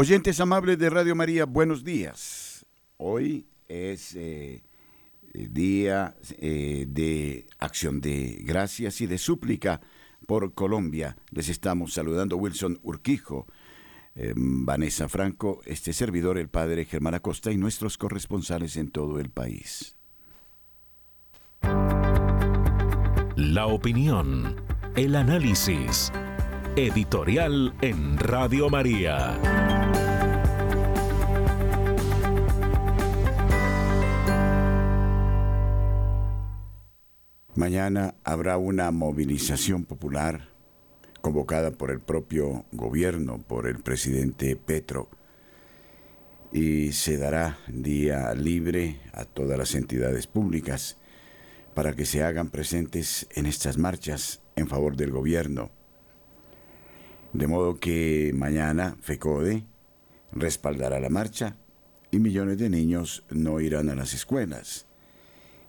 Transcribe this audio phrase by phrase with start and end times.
[0.00, 2.64] Oyentes amables de Radio María, buenos días.
[2.98, 4.62] Hoy es eh,
[5.32, 9.80] día eh, de acción de gracias y de súplica
[10.24, 11.16] por Colombia.
[11.30, 13.48] Les estamos saludando Wilson Urquijo,
[14.14, 19.30] eh, Vanessa Franco, este servidor, el padre Germán Acosta y nuestros corresponsales en todo el
[19.30, 19.96] país.
[23.34, 24.62] La opinión,
[24.94, 26.12] el análisis,
[26.76, 29.77] editorial en Radio María.
[37.58, 40.48] Mañana habrá una movilización popular
[41.22, 45.08] convocada por el propio gobierno, por el presidente Petro,
[46.52, 50.98] y se dará día libre a todas las entidades públicas
[51.74, 55.72] para que se hagan presentes en estas marchas en favor del gobierno.
[57.32, 59.64] De modo que mañana FECODE
[60.30, 61.56] respaldará la marcha
[62.12, 64.86] y millones de niños no irán a las escuelas.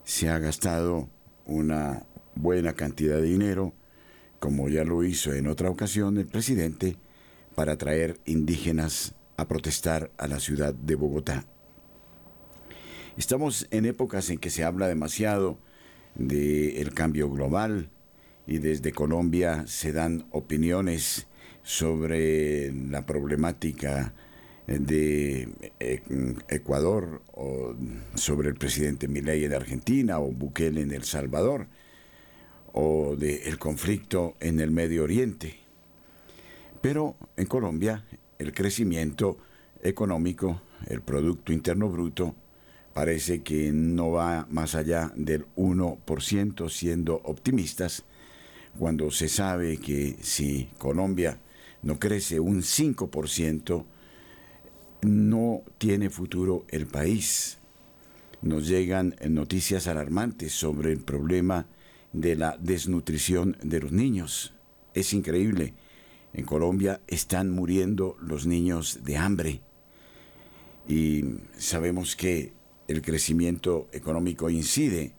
[0.04, 1.08] Se ha gastado
[1.50, 3.74] una buena cantidad de dinero
[4.40, 6.96] como ya lo hizo en otra ocasión el presidente,
[7.54, 11.44] para traer indígenas a protestar a la ciudad de Bogotá.
[13.16, 15.58] Estamos en épocas en que se habla demasiado
[16.14, 17.90] del cambio global
[18.46, 21.26] y desde Colombia se dan opiniones
[21.62, 24.14] sobre la problemática
[24.78, 25.48] de
[25.80, 26.02] eh,
[26.48, 27.74] Ecuador o
[28.14, 31.66] sobre el presidente Milei en Argentina o Bukele en El Salvador
[32.72, 35.58] o del conflicto en el Medio Oriente.
[36.80, 38.04] Pero en Colombia
[38.38, 39.38] el crecimiento
[39.82, 42.36] económico, el Producto Interno Bruto,
[42.94, 48.04] parece que no va más allá del 1%, siendo optimistas,
[48.78, 51.38] cuando se sabe que si Colombia
[51.82, 53.84] no crece un 5%,
[55.02, 57.58] no tiene futuro el país.
[58.42, 61.66] Nos llegan noticias alarmantes sobre el problema
[62.12, 64.54] de la desnutrición de los niños.
[64.94, 65.74] Es increíble.
[66.32, 69.60] En Colombia están muriendo los niños de hambre.
[70.88, 71.24] Y
[71.56, 72.52] sabemos que
[72.88, 75.12] el crecimiento económico incide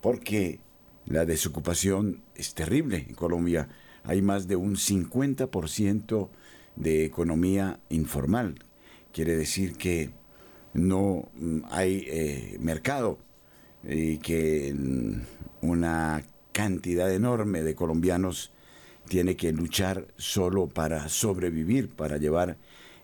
[0.00, 0.60] porque
[1.06, 3.68] la desocupación es terrible en Colombia.
[4.04, 6.28] Hay más de un 50%
[6.76, 8.56] de economía informal.
[9.12, 10.10] Quiere decir que
[10.74, 11.28] no
[11.70, 13.18] hay eh, mercado
[13.84, 14.74] y que
[15.60, 18.52] una cantidad enorme de colombianos
[19.08, 22.56] tiene que luchar solo para sobrevivir, para llevar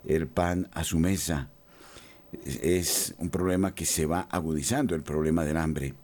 [0.06, 1.50] el pan a su mesa.
[2.44, 5.94] Es un problema que se va agudizando, el problema del hambre.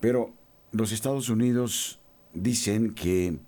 [0.00, 0.32] Pero
[0.72, 1.98] los Estados Unidos
[2.32, 3.38] dicen que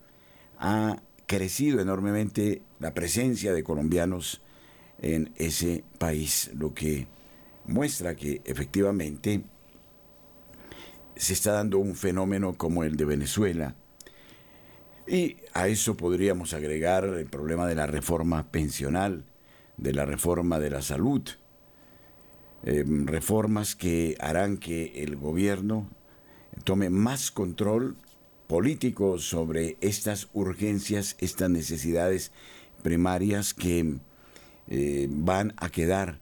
[0.58, 4.40] ha crecido enormemente la presencia de colombianos
[5.02, 7.06] en ese país, lo que
[7.66, 9.42] muestra que efectivamente
[11.16, 13.74] se está dando un fenómeno como el de Venezuela.
[15.06, 19.24] Y a eso podríamos agregar el problema de la reforma pensional,
[19.76, 21.22] de la reforma de la salud,
[22.64, 25.88] em, reformas que harán que el gobierno
[26.64, 27.96] tome más control
[28.48, 32.32] político sobre estas urgencias, estas necesidades
[32.82, 33.98] primarias que
[34.68, 36.18] eh, van a quedar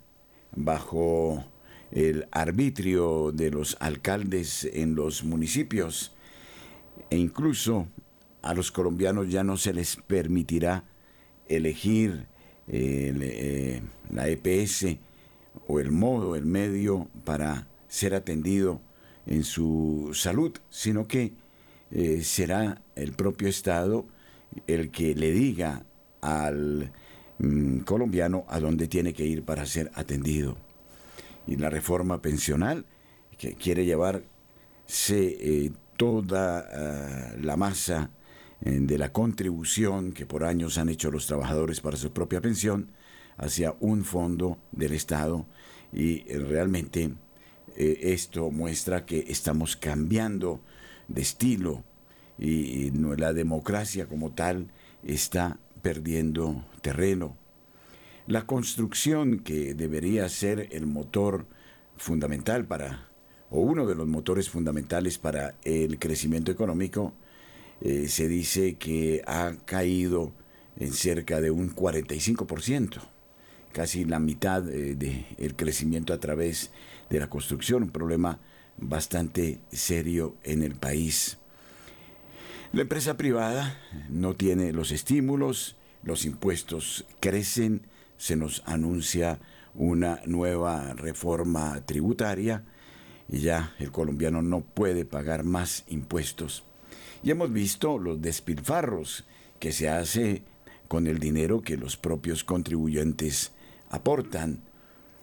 [0.54, 1.44] bajo
[1.90, 6.12] el arbitrio de los alcaldes en los municipios.
[7.10, 7.86] E incluso
[8.42, 10.84] a los colombianos ya no se les permitirá
[11.48, 12.26] elegir
[12.68, 14.96] eh, la EPS
[15.66, 18.80] o el modo, el medio para ser atendido
[19.26, 21.32] en su salud, sino que
[21.90, 24.04] eh, será el propio Estado
[24.66, 25.84] el que le diga
[26.20, 26.92] al
[27.38, 30.56] mm, colombiano a dónde tiene que ir para ser atendido.
[31.46, 32.86] Y la reforma pensional,
[33.38, 34.24] que quiere llevarse
[34.88, 38.10] eh, toda ah, la masa
[38.60, 42.90] eh, de la contribución que por años han hecho los trabajadores para su propia pensión
[43.36, 45.46] hacia un fondo del Estado.
[45.92, 47.14] Y eh, realmente
[47.76, 50.60] esto muestra que estamos cambiando
[51.08, 51.82] de estilo
[52.38, 54.70] y la democracia como tal
[55.02, 57.36] está perdiendo terreno
[58.26, 61.46] la construcción que debería ser el motor
[61.98, 63.08] fundamental para,
[63.50, 67.12] o uno de los motores fundamentales para el crecimiento económico,
[67.82, 70.32] eh, se dice que ha caído
[70.78, 73.02] en cerca de un 45%,
[73.72, 76.70] casi la mitad del de crecimiento a través
[77.10, 78.40] de la construcción, un problema
[78.78, 81.36] bastante serio en el país.
[82.74, 83.78] La empresa privada
[84.08, 87.82] no tiene los estímulos, los impuestos crecen,
[88.16, 89.38] se nos anuncia
[89.76, 92.64] una nueva reforma tributaria
[93.28, 96.64] y ya el colombiano no puede pagar más impuestos.
[97.22, 99.24] Y hemos visto los despilfarros
[99.60, 100.42] que se hace
[100.88, 103.52] con el dinero que los propios contribuyentes
[103.88, 104.64] aportan.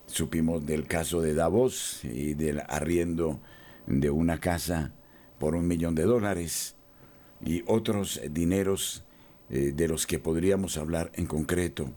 [0.06, 3.42] Supimos del caso de Davos y del arriendo
[3.88, 4.94] de una casa
[5.38, 6.78] por un millón de dólares
[7.46, 9.04] y otros dineros
[9.50, 11.92] eh, de los que podríamos hablar en concreto.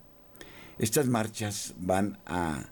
[0.78, 2.70] Estas marchas van a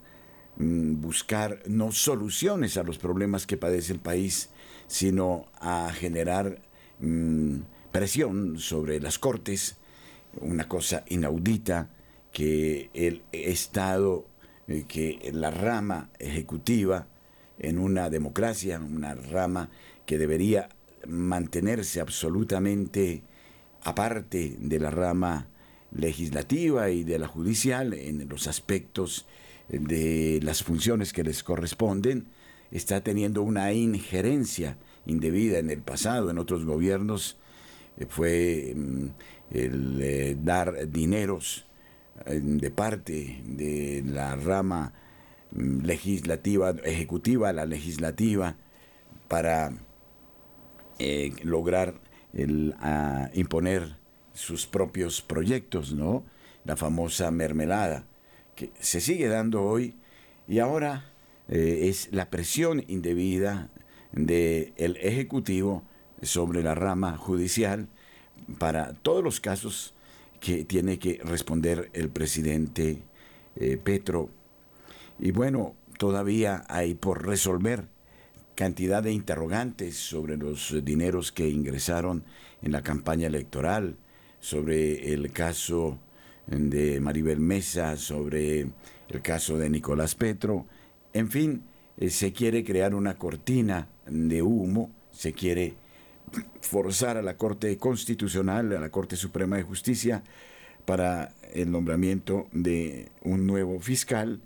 [0.56, 4.50] mm, buscar no soluciones a los problemas que padece el país,
[4.88, 6.60] sino a generar
[7.00, 7.58] mm,
[7.92, 9.76] presión sobre las cortes,
[10.40, 11.90] una cosa inaudita
[12.32, 14.26] que el Estado,
[14.66, 17.06] eh, que la rama ejecutiva
[17.58, 19.70] en una democracia, una rama
[20.06, 20.68] que debería
[21.06, 23.22] mantenerse absolutamente
[23.82, 25.49] aparte de la rama
[25.94, 29.26] legislativa y de la judicial en los aspectos
[29.69, 32.26] de las funciones que les corresponden,
[32.70, 34.76] está teniendo una injerencia
[35.06, 37.37] indebida en el pasado, en otros gobiernos,
[37.96, 39.06] eh, fue mm,
[39.50, 41.66] el eh, dar dineros
[42.26, 44.93] eh, de parte de la rama
[45.52, 48.56] mm, legislativa, ejecutiva la legislativa,
[49.28, 49.72] para
[51.42, 51.94] lograr
[52.32, 52.74] el,
[53.34, 53.96] imponer
[54.34, 56.24] sus propios proyectos, ¿no?
[56.64, 58.06] La famosa mermelada,
[58.54, 59.96] que se sigue dando hoy
[60.48, 61.04] y ahora
[61.48, 63.68] eh, es la presión indebida
[64.12, 65.82] del el Ejecutivo
[66.22, 67.88] sobre la rama judicial
[68.58, 69.94] para todos los casos
[70.40, 73.02] que tiene que responder el presidente
[73.56, 74.28] eh, Petro.
[75.18, 77.86] Y bueno, todavía hay por resolver
[78.62, 82.23] cantidad de interrogantes sobre los dineros que ingresaron
[82.62, 83.97] en la campaña electoral,
[84.38, 85.99] sobre el caso
[86.47, 88.61] de Maribel Mesa, sobre
[89.09, 90.64] el caso de Nicolás Petro.
[91.12, 91.64] En fin,
[91.97, 95.75] eh, se quiere crear una cortina de humo, se quiere
[96.61, 100.23] forzar a la Corte Constitucional, a la Corte Suprema de Justicia,
[100.85, 104.38] para el nombramiento de un nuevo fiscal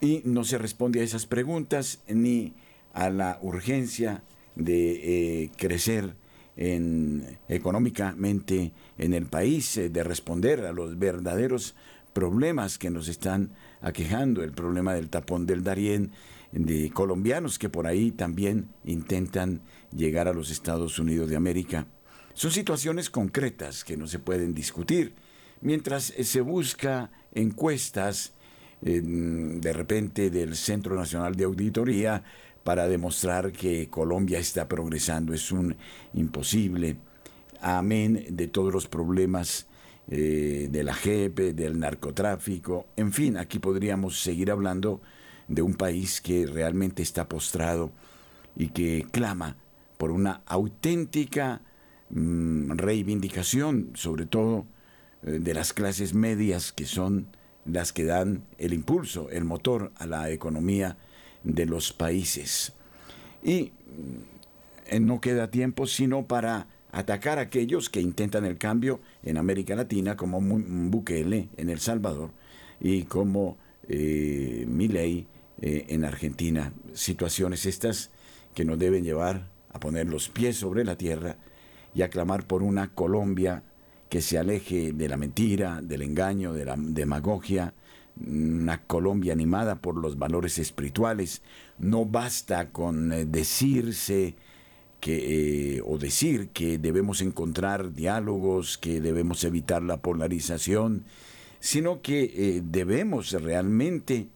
[0.00, 2.54] y no se responde a esas preguntas ni
[2.96, 4.22] a la urgencia
[4.56, 6.16] de eh, crecer
[6.56, 11.76] en, económicamente en el país, eh, de responder a los verdaderos
[12.14, 13.50] problemas que nos están
[13.82, 16.12] aquejando, el problema del tapón del Darién,
[16.52, 19.60] de colombianos que por ahí también intentan
[19.94, 21.86] llegar a los Estados Unidos de América.
[22.32, 25.12] Son situaciones concretas que no se pueden discutir.
[25.60, 28.32] Mientras eh, se busca encuestas
[28.80, 32.22] de repente del Centro Nacional de Auditoría
[32.66, 35.32] para demostrar que Colombia está progresando.
[35.32, 35.76] Es un
[36.14, 36.96] imposible.
[37.60, 39.68] Amén de todos los problemas
[40.08, 42.88] eh, de la JEP, del narcotráfico.
[42.96, 45.00] En fin, aquí podríamos seguir hablando
[45.46, 47.92] de un país que realmente está postrado
[48.56, 49.56] y que clama
[49.96, 51.62] por una auténtica
[52.10, 54.66] mm, reivindicación, sobre todo
[55.22, 57.28] eh, de las clases medias que son
[57.64, 60.96] las que dan el impulso, el motor a la economía
[61.46, 62.72] de los países.
[63.42, 63.72] Y
[64.86, 69.74] eh, no queda tiempo sino para atacar a aquellos que intentan el cambio en América
[69.76, 72.30] Latina, como Bukele en El Salvador
[72.80, 73.56] y como
[73.88, 74.66] eh,
[75.62, 76.72] eh, en Argentina.
[76.92, 78.10] Situaciones estas
[78.54, 81.36] que nos deben llevar a poner los pies sobre la tierra
[81.94, 83.62] y a clamar por una Colombia
[84.08, 87.74] que se aleje de la mentira, del engaño, de la demagogia,
[88.24, 91.42] una Colombia animada por los valores espirituales.
[91.78, 94.34] No basta con eh, decirse
[95.00, 101.04] que, eh, o decir que debemos encontrar diálogos, que debemos evitar la polarización,
[101.60, 104.28] sino que eh, debemos realmente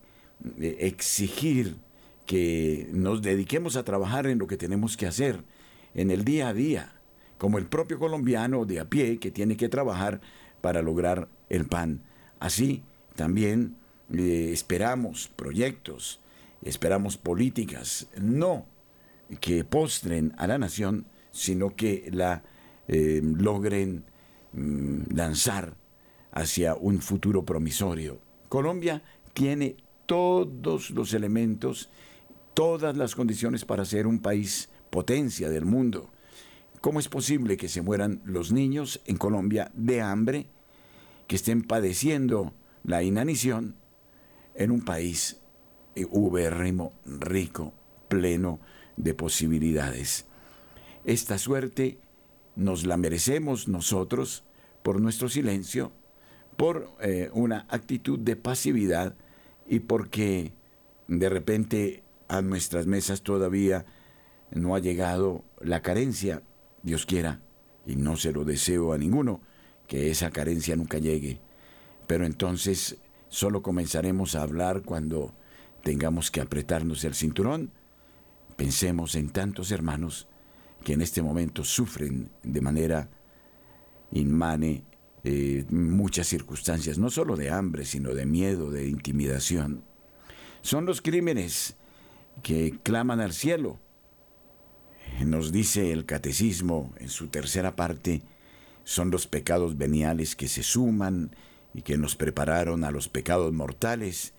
[0.59, 1.77] exigir
[2.25, 5.45] que nos dediquemos a trabajar en lo que tenemos que hacer
[5.95, 6.93] en el día a día,
[7.37, 10.21] como el propio colombiano de a pie que tiene que trabajar
[10.63, 12.03] para lograr el pan.
[12.39, 12.83] Así,
[13.15, 13.77] también
[14.13, 16.21] eh, esperamos proyectos,
[16.63, 18.67] esperamos políticas, no
[19.41, 22.43] que postren a la nación, sino que la
[22.89, 24.05] eh, logren
[24.53, 25.77] mm, lanzar
[26.33, 28.19] hacia un futuro promisorio.
[28.49, 29.03] Colombia
[29.33, 29.77] tiene
[30.07, 31.89] todos los elementos,
[32.55, 36.11] todas las condiciones para ser un país potencia del mundo.
[36.81, 40.47] ¿Cómo es posible que se mueran los niños en Colombia de hambre,
[41.29, 42.53] que estén padeciendo
[42.85, 43.77] la inanición
[44.55, 45.41] en un país
[46.11, 47.73] ubérrimo, rico,
[48.09, 48.61] pleno
[48.97, 50.27] de posibilidades.
[51.05, 51.99] Esta suerte
[52.57, 54.45] nos la merecemos nosotros
[54.83, 55.93] por nuestro silencio,
[56.57, 59.15] por eh, una actitud de pasividad
[59.67, 60.53] y porque
[61.09, 63.87] de repente a nuestras mesas todavía
[64.51, 66.43] no ha llegado la carencia,
[66.83, 67.41] Dios quiera,
[67.87, 69.41] y no se lo deseo a ninguno,
[69.87, 71.41] que esa carencia nunca llegue.
[72.11, 72.97] Pero entonces
[73.29, 75.33] solo comenzaremos a hablar cuando
[75.85, 77.71] tengamos que apretarnos el cinturón.
[78.57, 80.27] Pensemos en tantos hermanos
[80.83, 83.09] que en este momento sufren de manera
[84.11, 84.83] inmane
[85.23, 89.85] eh, muchas circunstancias, no solo de hambre, sino de miedo, de intimidación.
[90.63, 91.77] Son los crímenes
[92.43, 93.79] que claman al cielo.
[95.25, 98.23] Nos dice el catecismo en su tercera parte,
[98.83, 101.31] son los pecados veniales que se suman
[101.75, 104.35] y que nos prepararon a los pecados mortales,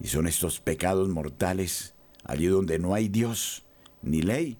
[0.00, 3.64] y son estos pecados mortales, allí donde no hay Dios
[4.02, 4.58] ni ley,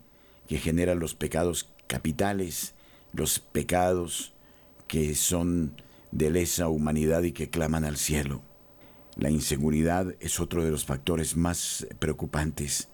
[0.49, 2.75] que generan los pecados capitales,
[3.13, 4.33] los pecados
[4.89, 5.81] que son
[6.13, 8.43] de lesa humanidad y que claman al cielo.
[9.17, 12.89] La inseguridad es otro de los factores más preocupantes.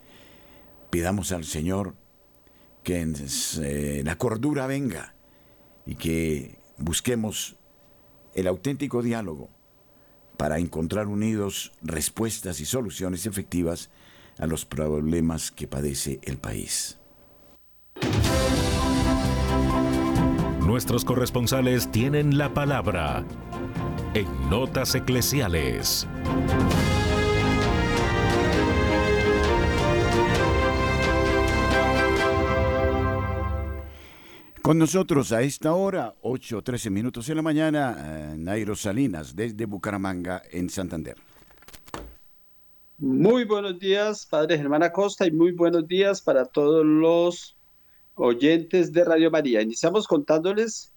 [0.90, 1.94] Pidamos al Señor
[2.82, 3.06] que
[3.60, 5.14] eh, la cordura venga
[5.86, 7.56] y que busquemos
[8.34, 9.48] el auténtico diálogo
[10.36, 13.90] para encontrar unidos respuestas y soluciones efectivas
[14.38, 16.98] a los problemas que padece el país.
[20.60, 23.24] Nuestros corresponsales tienen la palabra
[24.14, 26.06] en Notas Eclesiales.
[34.62, 40.40] Con nosotros a esta hora, 8.13 minutos de la mañana, eh, Nairo Salinas, desde Bucaramanga,
[40.52, 41.16] en Santander.
[42.96, 47.56] Muy buenos días, Padre Germán Acosta, y muy buenos días para todos los
[48.14, 49.62] oyentes de Radio María.
[49.62, 50.92] Iniciamos contándoles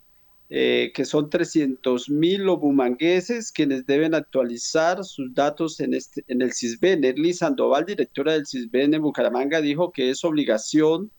[0.51, 6.53] eh, que son 300 mil obumangueses quienes deben actualizar sus datos en, este, en el
[6.53, 7.03] CISBEN.
[7.03, 11.09] Erly Sandoval, directora del CISBEN en Bucaramanga, dijo que es obligación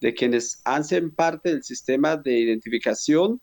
[0.00, 3.40] de quienes hacen parte del sistema de identificación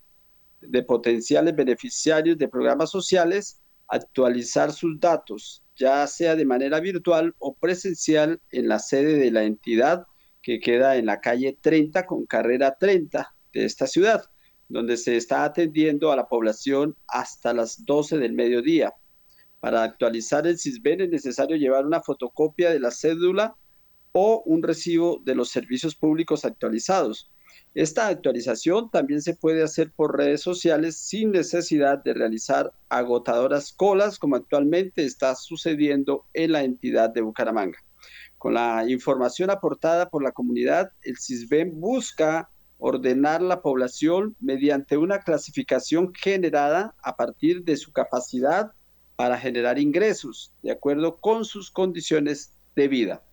[0.62, 7.56] de potenciales beneficiarios de programas sociales, actualizar sus datos, ya sea de manera virtual o
[7.56, 10.06] presencial en la sede de la entidad
[10.42, 14.24] que queda en la calle 30 con carrera 30 de esta ciudad,
[14.70, 18.94] donde se está atendiendo a la población hasta las 12 del mediodía.
[19.60, 23.56] Para actualizar el CISBEN es necesario llevar una fotocopia de la cédula
[24.18, 27.30] o un recibo de los servicios públicos actualizados.
[27.74, 34.18] Esta actualización también se puede hacer por redes sociales sin necesidad de realizar agotadoras colas
[34.18, 37.78] como actualmente está sucediendo en la entidad de Bucaramanga.
[38.38, 45.20] Con la información aportada por la comunidad, el CISBEN busca ordenar la población mediante una
[45.20, 48.72] clasificación generada a partir de su capacidad
[49.18, 53.25] para generar ingresos, de acuerdo con sus condiciones de vida.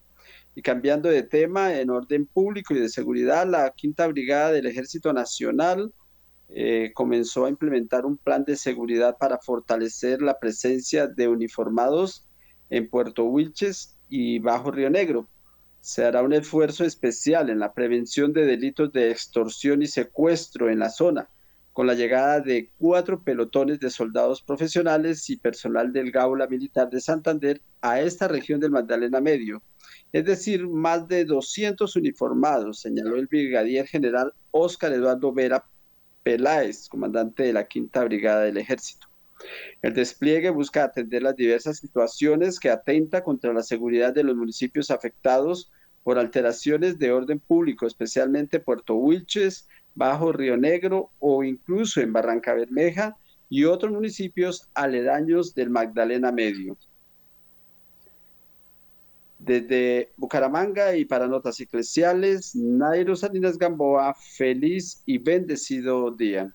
[0.54, 5.12] Y cambiando de tema, en orden público y de seguridad, la Quinta Brigada del Ejército
[5.12, 5.92] Nacional
[6.50, 12.28] eh, comenzó a implementar un plan de seguridad para fortalecer la presencia de uniformados
[12.68, 15.26] en Puerto Wilches y Bajo Río Negro.
[15.80, 20.80] Se hará un esfuerzo especial en la prevención de delitos de extorsión y secuestro en
[20.80, 21.30] la zona,
[21.72, 27.00] con la llegada de cuatro pelotones de soldados profesionales y personal del Gaula Militar de
[27.00, 29.62] Santander a esta región del Magdalena Medio
[30.12, 35.64] es decir, más de 200 uniformados, señaló el brigadier general Óscar Eduardo Vera
[36.22, 39.08] Peláez, comandante de la Quinta Brigada del Ejército.
[39.80, 44.90] El despliegue busca atender las diversas situaciones que atenta contra la seguridad de los municipios
[44.90, 45.70] afectados
[46.04, 52.54] por alteraciones de orden público, especialmente Puerto Wilches, Bajo Río Negro o incluso en Barranca
[52.54, 53.16] Bermeja
[53.48, 56.76] y otros municipios aledaños del Magdalena Medio.
[59.44, 66.52] Desde Bucaramanga y para Notas Eclesiales, Nairo Salinas Gamboa, feliz y bendecido día.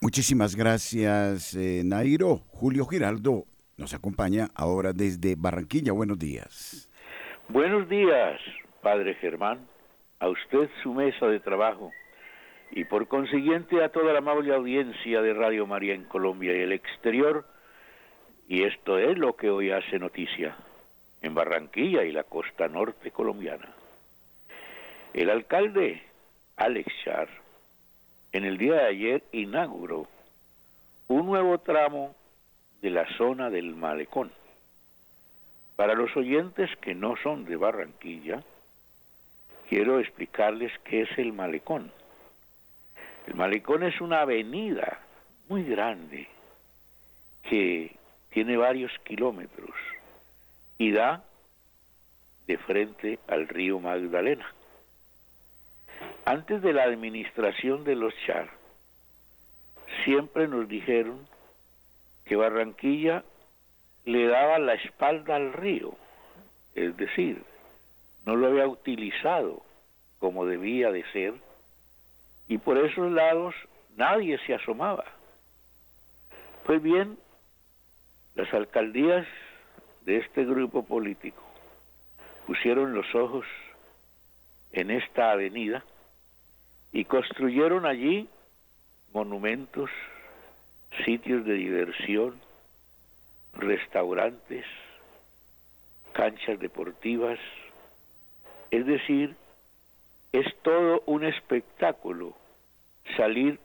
[0.00, 2.40] Muchísimas gracias, eh, Nairo.
[2.48, 3.44] Julio Giraldo
[3.76, 5.92] nos acompaña ahora desde Barranquilla.
[5.92, 6.90] Buenos días.
[7.48, 8.40] Buenos días,
[8.82, 9.66] Padre Germán,
[10.20, 11.90] a usted su mesa de trabajo
[12.70, 16.72] y por consiguiente a toda la amable audiencia de Radio María en Colombia y el
[16.72, 17.46] exterior
[18.48, 20.56] y esto es lo que hoy hace noticia
[21.22, 23.74] en Barranquilla y la costa norte colombiana.
[25.14, 26.02] El alcalde
[26.56, 27.28] Alex Char
[28.32, 30.08] en el día de ayer inauguró
[31.08, 32.14] un nuevo tramo
[32.82, 34.32] de la zona del malecón.
[35.76, 38.42] Para los oyentes que no son de Barranquilla,
[39.68, 41.90] quiero explicarles qué es el malecón.
[43.26, 45.00] El malecón es una avenida
[45.48, 46.28] muy grande
[47.48, 47.96] que
[48.34, 49.70] tiene varios kilómetros
[50.76, 51.22] y da
[52.48, 54.52] de frente al río Magdalena.
[56.24, 58.50] Antes de la administración de los Char,
[60.04, 61.28] siempre nos dijeron
[62.24, 63.22] que Barranquilla
[64.04, 65.94] le daba la espalda al río,
[66.74, 67.40] es decir,
[68.26, 69.62] no lo había utilizado
[70.18, 71.34] como debía de ser,
[72.48, 73.54] y por esos lados
[73.96, 75.04] nadie se asomaba.
[76.64, 77.16] Pues bien,
[78.34, 79.26] las alcaldías
[80.02, 81.42] de este grupo político
[82.46, 83.46] pusieron los ojos
[84.72, 85.84] en esta avenida
[86.92, 88.28] y construyeron allí
[89.12, 89.90] monumentos,
[91.04, 92.40] sitios de diversión,
[93.54, 94.66] restaurantes,
[96.12, 97.38] canchas deportivas,
[98.70, 99.36] es decir,
[100.32, 102.34] es todo un espectáculo
[103.16, 103.58] salir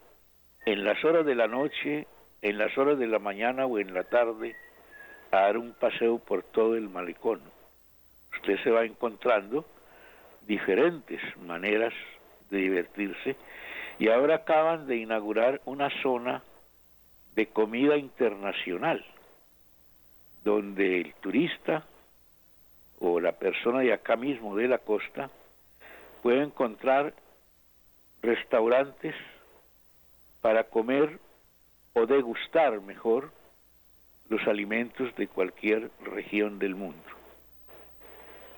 [0.65, 2.07] en las horas de la noche,
[2.41, 4.55] en las horas de la mañana o en la tarde
[5.31, 7.41] a dar un paseo por todo el malecón.
[8.33, 9.65] Usted se va encontrando
[10.47, 11.93] diferentes maneras
[12.49, 13.35] de divertirse
[13.99, 16.43] y ahora acaban de inaugurar una zona
[17.35, 19.05] de comida internacional
[20.43, 21.85] donde el turista
[22.99, 25.29] o la persona de acá mismo de la costa
[26.21, 27.13] puede encontrar
[28.21, 29.15] restaurantes
[30.41, 31.19] para comer
[31.93, 33.31] o degustar mejor
[34.29, 37.03] los alimentos de cualquier región del mundo.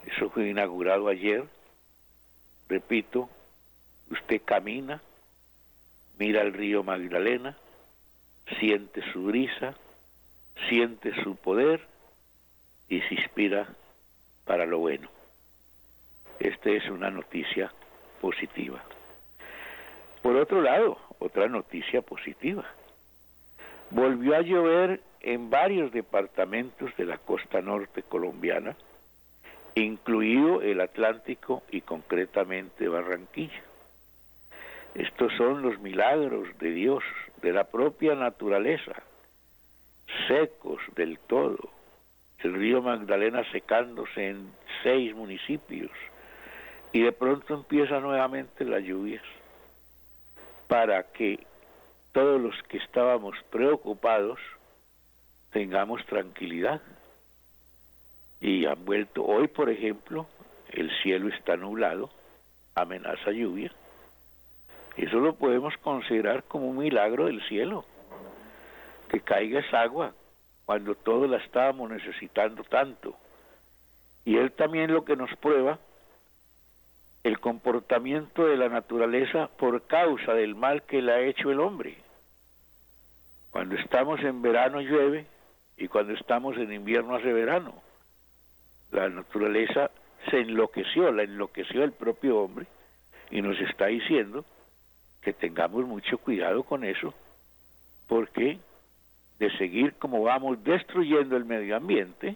[0.05, 1.45] Eso fue inaugurado ayer.
[2.67, 3.29] Repito,
[4.09, 5.01] usted camina,
[6.17, 7.57] mira el río Magdalena,
[8.59, 9.75] siente su brisa,
[10.69, 11.87] siente su poder
[12.89, 13.67] y se inspira
[14.45, 15.09] para lo bueno.
[16.39, 17.71] Esta es una noticia
[18.19, 18.83] positiva.
[20.21, 22.65] Por otro lado, otra noticia positiva.
[23.91, 28.75] Volvió a llover en varios departamentos de la costa norte colombiana,
[29.75, 33.61] incluido el Atlántico y concretamente Barranquilla.
[34.95, 37.03] Estos son los milagros de Dios,
[37.41, 38.93] de la propia naturaleza,
[40.27, 41.69] secos del todo.
[42.39, 44.51] El río Magdalena secándose en
[44.83, 45.91] seis municipios
[46.91, 49.23] y de pronto empiezan nuevamente las lluvias
[50.67, 51.39] para que
[52.11, 54.39] todos los que estábamos preocupados
[55.51, 56.81] tengamos tranquilidad.
[58.39, 60.27] Y han vuelto, hoy por ejemplo,
[60.69, 62.09] el cielo está nublado,
[62.75, 63.71] amenaza lluvia.
[64.97, 67.85] Eso lo podemos considerar como un milagro del cielo
[69.09, 70.13] que caiga esa agua
[70.65, 73.15] cuando todos la estábamos necesitando tanto.
[74.25, 75.79] Y él también lo que nos prueba
[77.23, 81.97] el comportamiento de la naturaleza por causa del mal que le ha hecho el hombre.
[83.51, 85.25] Cuando estamos en verano llueve
[85.77, 87.73] y cuando estamos en invierno hace verano.
[88.91, 89.91] La naturaleza
[90.29, 92.65] se enloqueció, la enloqueció el propio hombre
[93.29, 94.45] y nos está diciendo
[95.21, 97.13] que tengamos mucho cuidado con eso,
[98.07, 98.59] porque
[99.39, 102.35] de seguir como vamos destruyendo el medio ambiente,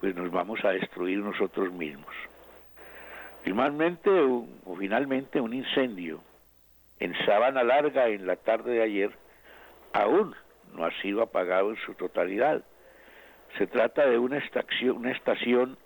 [0.00, 2.14] pues nos vamos a destruir nosotros mismos.
[3.42, 6.20] Finalmente, o finalmente un incendio
[6.98, 9.27] en Sabana Larga en la tarde de ayer
[9.92, 10.34] aún
[10.74, 12.62] no ha sido apagado en su totalidad.
[13.56, 15.76] Se trata de una estación,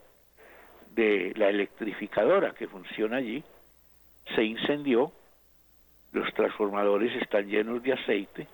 [0.91, 3.43] de la electrificadora que funciona allí.
[4.35, 5.12] Se incendió,
[6.12, 8.47] los transformadores están llenos de aceite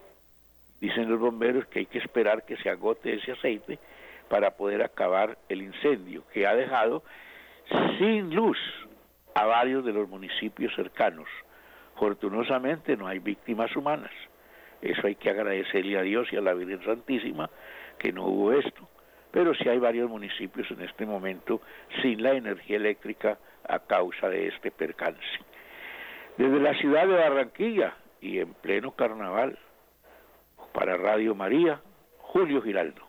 [0.81, 3.79] Dicen los bomberos que hay que esperar que se agote ese aceite
[4.29, 7.03] para poder acabar el incendio, que ha dejado
[7.99, 8.59] sin luz
[9.35, 11.27] a varios de los municipios cercanos.
[11.97, 14.13] Fortunosamente no hay víctimas humanas.
[14.81, 17.51] Eso hay que agradecerle a Dios y a la Virgen Santísima
[17.99, 18.89] que no hubo esto.
[19.31, 21.61] Pero sí hay varios municipios en este momento
[22.01, 23.39] sin la energía eléctrica
[23.69, 25.21] a causa de este percance.
[26.37, 29.59] Desde la ciudad de Barranquilla y en pleno carnaval,
[30.73, 31.81] para Radio María,
[32.19, 33.03] Julio Giraldo.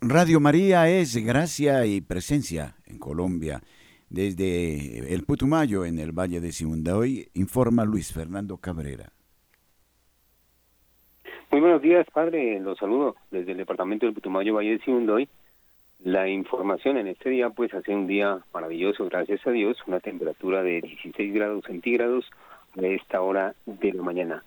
[0.00, 3.62] Radio María es gracia y presencia en Colombia.
[4.08, 9.15] Desde el Putumayo, en el Valle de Simundahoy, informa Luis Fernando Cabrera.
[11.56, 12.60] Muy buenos días, padre.
[12.60, 15.26] Los saludo desde el departamento del Putumayo, Valle de Simundahoy.
[16.04, 20.62] La información en este día, pues hace un día maravilloso, gracias a Dios, una temperatura
[20.62, 22.26] de 16 grados centígrados
[22.76, 24.44] a esta hora de la mañana.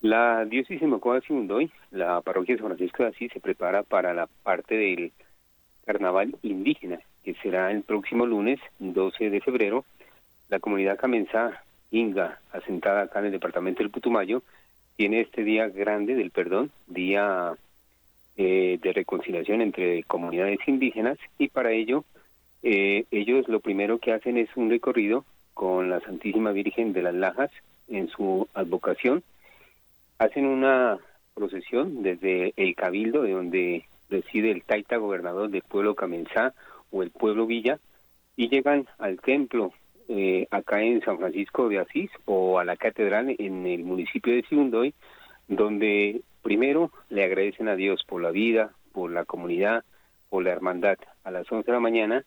[0.00, 4.14] La diócesis de Mocoa Simundoy, la parroquia de San Francisco de Asís, se prepara para
[4.14, 5.10] la parte del
[5.84, 9.84] carnaval indígena, que será el próximo lunes 12 de febrero.
[10.50, 14.44] La comunidad Camenza Inga, asentada acá en el departamento del Putumayo,
[14.96, 17.54] tiene este día grande del perdón, día
[18.36, 22.04] eh, de reconciliación entre comunidades indígenas y para ello
[22.62, 27.14] eh, ellos lo primero que hacen es un recorrido con la Santísima Virgen de las
[27.14, 27.50] Lajas
[27.88, 29.22] en su advocación.
[30.18, 30.98] Hacen una
[31.34, 36.54] procesión desde el Cabildo, de donde reside el Taita, gobernador del pueblo Camenzá
[36.90, 37.78] o el pueblo Villa,
[38.36, 39.72] y llegan al templo
[40.08, 44.42] eh, acá en San Francisco de Asís o a la catedral en el municipio de
[44.42, 44.94] Siundoy,
[45.48, 49.84] donde primero le agradecen a Dios por la vida, por la comunidad,
[50.28, 50.98] por la hermandad.
[51.24, 52.24] A las 11 de la mañana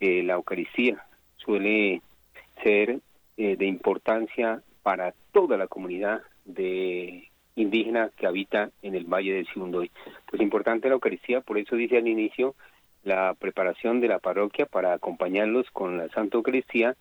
[0.00, 1.04] eh, la Eucaristía
[1.36, 2.02] suele
[2.62, 3.00] ser
[3.36, 9.44] eh, de importancia para toda la comunidad de indígena que habita en el Valle de
[9.46, 9.90] Siundoy.
[10.30, 12.54] Pues importante la Eucaristía, por eso dice al inicio
[13.02, 16.96] la preparación de la parroquia para acompañarlos con la Santa Eucaristía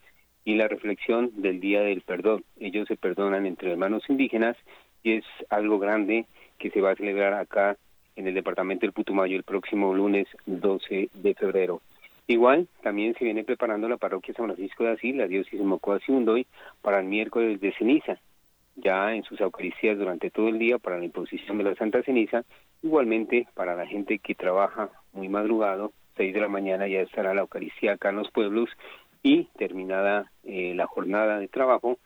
[0.46, 2.46] y la reflexión del Día del Perdón.
[2.60, 4.56] Ellos se perdonan entre hermanos indígenas
[5.04, 6.26] y es algo grande
[6.60, 7.78] que se va a celebrar acá
[8.16, 11.82] en el departamento del Putumayo el próximo lunes 12 de febrero.
[12.28, 16.48] Igual, también se viene preparando la parroquia San Francisco de Asís, la diócesis Mocoa Siundoy,
[16.82, 18.18] para el miércoles de ceniza,
[18.76, 22.44] ya en sus Eucaristías durante todo el día para la imposición de la Santa Ceniza,
[22.82, 27.42] igualmente para la gente que trabaja muy madrugado, 6 de la mañana ya estará la
[27.42, 28.70] Eucaristía acá en los pueblos
[29.26, 31.98] y terminada eh, la jornada de trabajo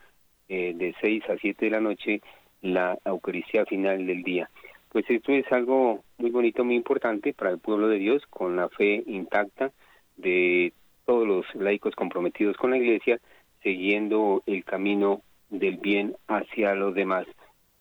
[0.48, 2.22] eh, de 6 a 7 de la noche
[2.62, 4.50] la Eucaristía final del día.
[4.88, 8.70] Pues esto es algo muy bonito, muy importante para el pueblo de Dios, con la
[8.70, 9.74] fe intacta
[10.16, 10.72] de
[11.06, 13.20] todos los laicos comprometidos con la Iglesia,
[13.64, 17.28] siguiendo el camino del bien hacia los demás.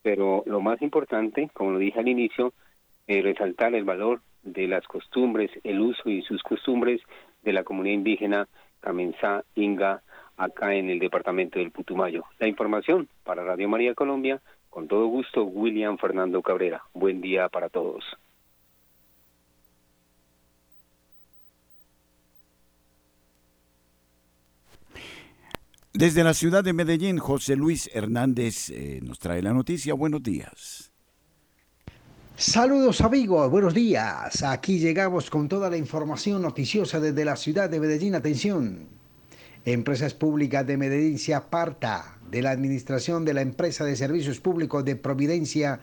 [0.02, 2.54] Pero lo más importante, como lo dije al inicio,
[3.06, 7.00] es resaltar el valor de las costumbres, el uso y sus costumbres
[7.44, 8.48] de la comunidad indígena
[8.80, 10.02] Camenzá, Inga,
[10.36, 12.24] acá en el departamento del Putumayo.
[12.38, 16.82] La información para Radio María Colombia, con todo gusto, William Fernando Cabrera.
[16.94, 18.04] Buen día para todos.
[25.92, 29.94] Desde la ciudad de Medellín, José Luis Hernández eh, nos trae la noticia.
[29.94, 30.92] Buenos días.
[32.40, 34.44] Saludos amigos, buenos días.
[34.44, 38.14] Aquí llegamos con toda la información noticiosa desde la ciudad de Medellín.
[38.14, 38.86] Atención.
[39.64, 44.84] Empresas Públicas de Medellín se aparta de la administración de la empresa de servicios públicos
[44.84, 45.80] de Providencia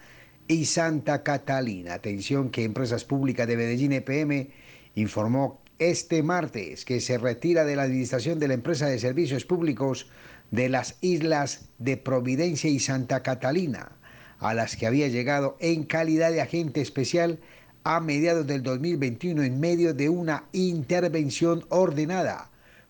[0.47, 1.95] y Santa Catalina.
[1.95, 4.47] Atención que Empresas Públicas de Medellín EPM
[4.95, 10.09] informó este martes que se retira de la administración de la empresa de servicios públicos
[10.51, 13.97] de las islas de Providencia y Santa Catalina
[14.39, 17.39] a las que había llegado en calidad de agente especial
[17.83, 22.49] a mediados del 2021 en medio de una intervención ordenada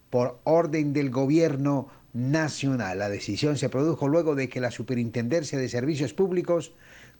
[0.09, 2.99] por orden del gobierno nacional.
[2.99, 6.73] La decisión se produjo luego de que la Superintendencia de Servicios Públicos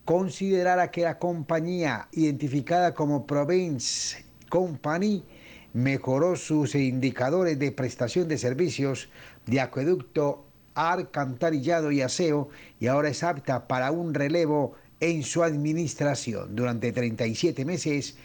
[0.06, 5.26] considerara que la compañía identificada como Provence Company
[5.74, 9.10] mejoró sus indicadores de prestación de servicios
[9.46, 10.45] de acueducto
[10.76, 16.56] alcantarillado y aseo y ahora es apta para un relevo en su administración.
[16.56, 18.18] Durante 37 meses,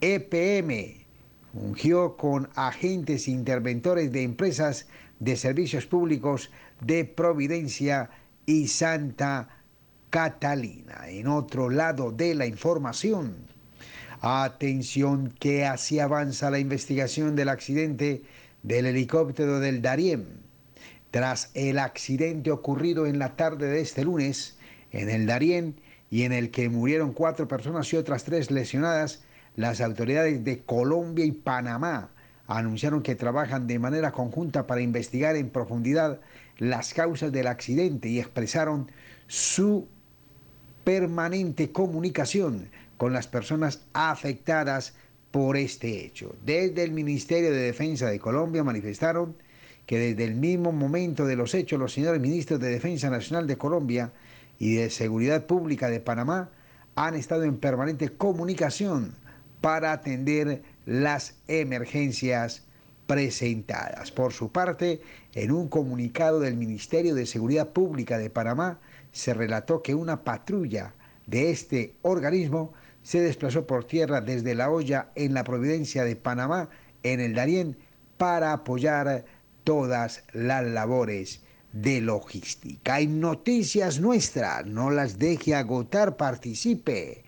[0.00, 1.06] EPM
[1.52, 4.88] fungió con agentes interventores de empresas
[5.20, 8.10] de servicios públicos de Providencia
[8.46, 9.48] y Santa
[10.10, 11.08] Catalina.
[11.08, 13.34] En otro lado de la información,
[14.20, 18.22] atención que así avanza la investigación del accidente
[18.62, 20.47] del helicóptero del Darien
[21.10, 24.58] tras el accidente ocurrido en la tarde de este lunes
[24.90, 25.76] en el Darién
[26.10, 29.22] y en el que murieron cuatro personas y otras tres lesionadas,
[29.56, 32.10] las autoridades de Colombia y Panamá
[32.46, 36.20] anunciaron que trabajan de manera conjunta para investigar en profundidad
[36.56, 38.90] las causas del accidente y expresaron
[39.26, 39.86] su
[40.84, 44.94] permanente comunicación con las personas afectadas
[45.30, 46.34] por este hecho.
[46.44, 49.36] Desde el Ministerio de Defensa de Colombia manifestaron
[49.88, 53.56] que desde el mismo momento de los hechos los señores ministros de Defensa Nacional de
[53.56, 54.12] Colombia
[54.58, 56.50] y de Seguridad Pública de Panamá
[56.94, 59.14] han estado en permanente comunicación
[59.62, 62.66] para atender las emergencias
[63.06, 64.12] presentadas.
[64.12, 65.00] Por su parte,
[65.32, 70.92] en un comunicado del Ministerio de Seguridad Pública de Panamá, se relató que una patrulla
[71.26, 76.68] de este organismo se desplazó por tierra desde La olla en la Providencia de Panamá,
[77.02, 77.78] en el Darién,
[78.18, 79.24] para apoyar
[79.68, 81.42] todas las labores
[81.74, 82.94] de logística.
[82.94, 87.22] Hay noticias nuestras, no las deje agotar, participe.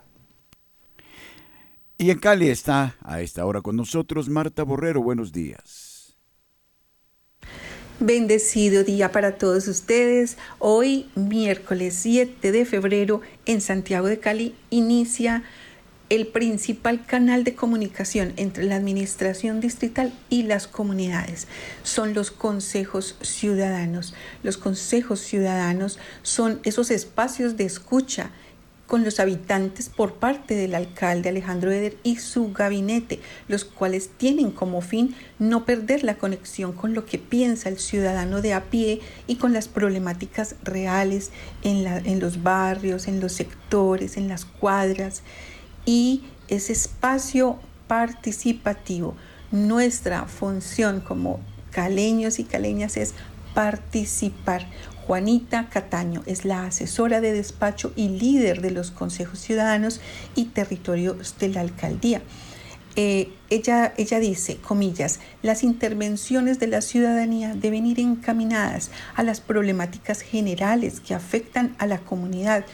[1.96, 5.02] Y en Cali está a esta hora con nosotros Marta Borrero.
[5.02, 6.16] Buenos días.
[8.00, 10.36] Bendecido día para todos ustedes.
[10.58, 15.44] Hoy, miércoles 7 de febrero, en Santiago de Cali, inicia
[16.10, 21.48] el principal canal de comunicación entre la administración distrital y las comunidades
[21.82, 24.14] son los consejos ciudadanos.
[24.42, 28.30] Los consejos ciudadanos son esos espacios de escucha
[28.86, 34.50] con los habitantes por parte del alcalde Alejandro Eder y su gabinete, los cuales tienen
[34.50, 39.00] como fin no perder la conexión con lo que piensa el ciudadano de a pie
[39.26, 41.30] y con las problemáticas reales
[41.62, 45.22] en, los barrios, en los sectores, en las cuadras
[45.84, 49.14] y ese espacio participativo.
[49.50, 53.14] Nuestra función como caleños y caleñas es
[53.54, 54.66] participar.
[55.06, 60.00] Juanita Cataño es la asesora de despacho y líder de los consejos ciudadanos
[60.34, 62.22] y territorios de la alcaldía.
[62.96, 69.40] Eh, ella, ella dice, comillas, las intervenciones de la ciudadanía deben ir encaminadas a las
[69.40, 72.64] problemáticas generales que afectan a la comunidad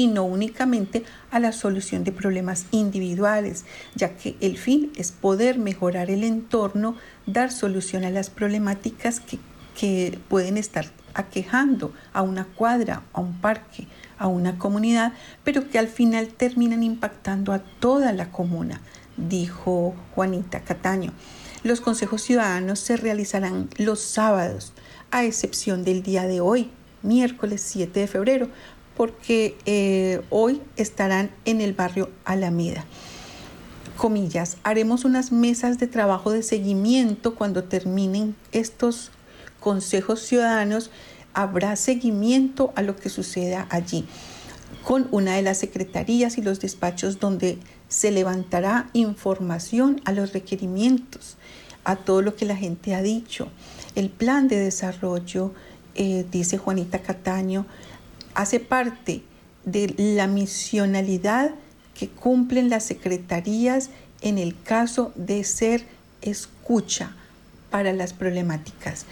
[0.00, 5.58] y no únicamente a la solución de problemas individuales, ya que el fin es poder
[5.58, 9.38] mejorar el entorno, dar solución a las problemáticas que,
[9.78, 15.12] que pueden estar aquejando a una cuadra, a un parque, a una comunidad,
[15.44, 18.80] pero que al final terminan impactando a toda la comuna,
[19.18, 21.12] dijo Juanita Cataño.
[21.62, 24.72] Los consejos ciudadanos se realizarán los sábados,
[25.10, 26.70] a excepción del día de hoy,
[27.02, 28.48] miércoles 7 de febrero,
[28.96, 32.84] porque eh, hoy estarán en el barrio Alameda.
[33.96, 39.10] Comillas, haremos unas mesas de trabajo de seguimiento cuando terminen estos
[39.60, 40.90] consejos ciudadanos.
[41.34, 44.06] Habrá seguimiento a lo que suceda allí
[44.84, 51.36] con una de las secretarías y los despachos donde se levantará información a los requerimientos,
[51.84, 53.48] a todo lo que la gente ha dicho.
[53.94, 55.52] El plan de desarrollo,
[55.94, 57.66] eh, dice Juanita Cataño,
[58.34, 59.22] hace parte
[59.64, 61.54] de la misionalidad
[61.94, 63.90] que cumplen las secretarías
[64.22, 65.84] en el caso de ser
[66.22, 67.12] escucha
[67.70, 69.06] para las problemáticas.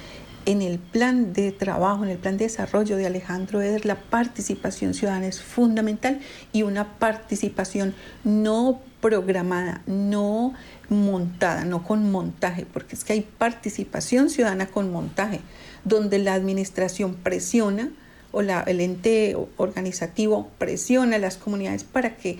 [0.46, 4.94] En el plan de trabajo, en el plan de desarrollo de Alejandro Eder, la participación
[4.94, 6.20] ciudadana es fundamental
[6.52, 10.54] y una participación no programada, no
[10.88, 15.40] montada, no con montaje, porque es que hay participación ciudadana con montaje,
[15.84, 17.90] donde la administración presiona,
[18.32, 22.38] o el ente organizativo presiona a las comunidades para que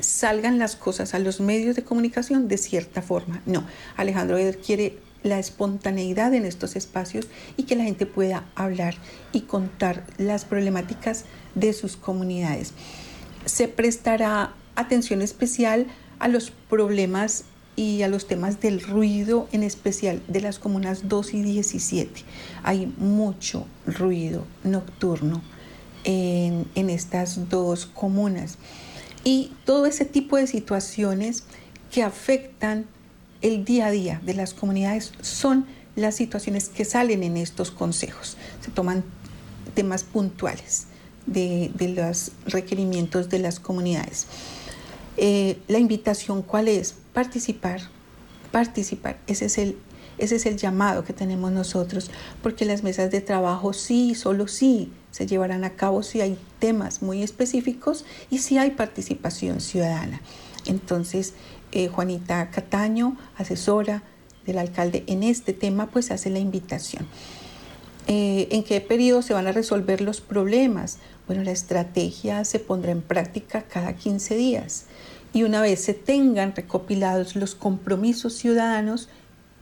[0.00, 3.42] salgan las cosas a los medios de comunicación de cierta forma.
[3.46, 7.26] No, Alejandro Eder quiere la espontaneidad en estos espacios
[7.56, 8.94] y que la gente pueda hablar
[9.32, 11.24] y contar las problemáticas
[11.54, 12.72] de sus comunidades.
[13.44, 15.86] Se prestará atención especial
[16.18, 17.44] a los problemas
[17.80, 22.24] y a los temas del ruido, en especial de las comunas 2 y 17.
[22.62, 25.40] Hay mucho ruido nocturno
[26.04, 28.58] en, en estas dos comunas.
[29.24, 31.44] Y todo ese tipo de situaciones
[31.90, 32.84] que afectan
[33.40, 35.64] el día a día de las comunidades son
[35.96, 38.36] las situaciones que salen en estos consejos.
[38.60, 39.04] Se toman
[39.74, 40.88] temas puntuales
[41.24, 44.26] de, de los requerimientos de las comunidades.
[45.16, 46.94] Eh, la invitación, ¿cuál es?
[47.12, 47.80] Participar,
[48.52, 49.18] participar.
[49.26, 49.76] Ese es el
[50.20, 52.10] ese es el llamado que tenemos nosotros,
[52.42, 57.00] porque las mesas de trabajo sí, solo sí, se llevarán a cabo si hay temas
[57.00, 60.20] muy específicos y si hay participación ciudadana.
[60.66, 61.32] Entonces,
[61.72, 64.02] eh, Juanita Cataño, asesora
[64.44, 67.06] del alcalde en este tema, pues hace la invitación.
[68.06, 70.98] Eh, ¿En qué periodo se van a resolver los problemas?
[71.26, 74.84] Bueno, la estrategia se pondrá en práctica cada 15 días
[75.32, 79.08] y una vez se tengan recopilados los compromisos ciudadanos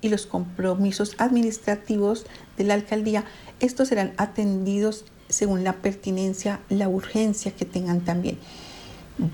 [0.00, 2.26] y los compromisos administrativos
[2.56, 3.24] de la alcaldía,
[3.60, 8.38] estos serán atendidos según la pertinencia, la urgencia que tengan también.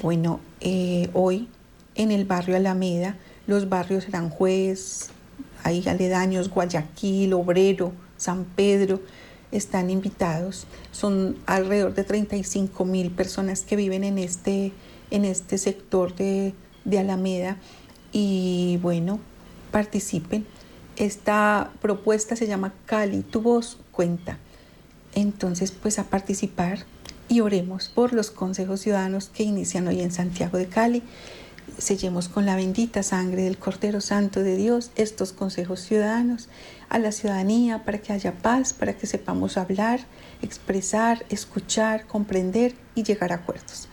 [0.02, 1.48] Bueno, eh, hoy
[1.94, 3.16] en el barrio Alameda,
[3.46, 5.10] los barrios Aranjuez,
[5.62, 9.00] hay aledaños, Guayaquil, Obrero, San Pedro,
[9.52, 10.66] están invitados.
[10.90, 14.72] Son alrededor de 35 mil personas que viven en este,
[15.14, 17.56] en este sector de, de Alameda
[18.10, 19.20] y bueno,
[19.70, 20.44] participen.
[20.96, 24.38] Esta propuesta se llama Cali, tu voz cuenta.
[25.14, 26.80] Entonces, pues a participar
[27.28, 31.04] y oremos por los consejos ciudadanos que inician hoy en Santiago de Cali.
[31.78, 36.48] Sellemos con la bendita sangre del Cordero Santo de Dios estos consejos ciudadanos
[36.88, 40.00] a la ciudadanía para que haya paz, para que sepamos hablar,
[40.42, 43.88] expresar, escuchar, comprender y llegar a acuerdos.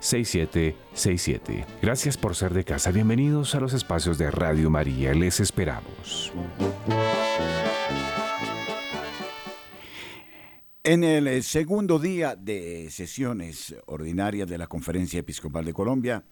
[0.00, 1.66] 310-773-6767.
[1.82, 2.90] Gracias por ser de casa.
[2.90, 5.14] Bienvenidos a los espacios de Radio María.
[5.14, 6.32] Les esperamos.
[10.82, 16.24] En el segundo día de sesiones ordinarias de la Conferencia Episcopal de Colombia,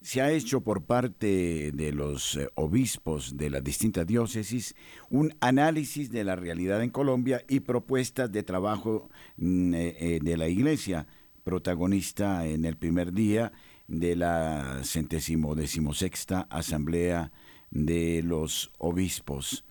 [0.00, 4.74] se ha hecho por parte de los eh, obispos de las distintas diócesis
[5.10, 10.36] un análisis de la realidad en Colombia y propuestas de trabajo mm, eh, eh, de
[10.36, 11.06] la Iglesia,
[11.48, 13.52] protagonista en el primer día
[13.86, 17.32] de la centésimo decimosexta Asamblea
[17.70, 19.64] de los Obispos.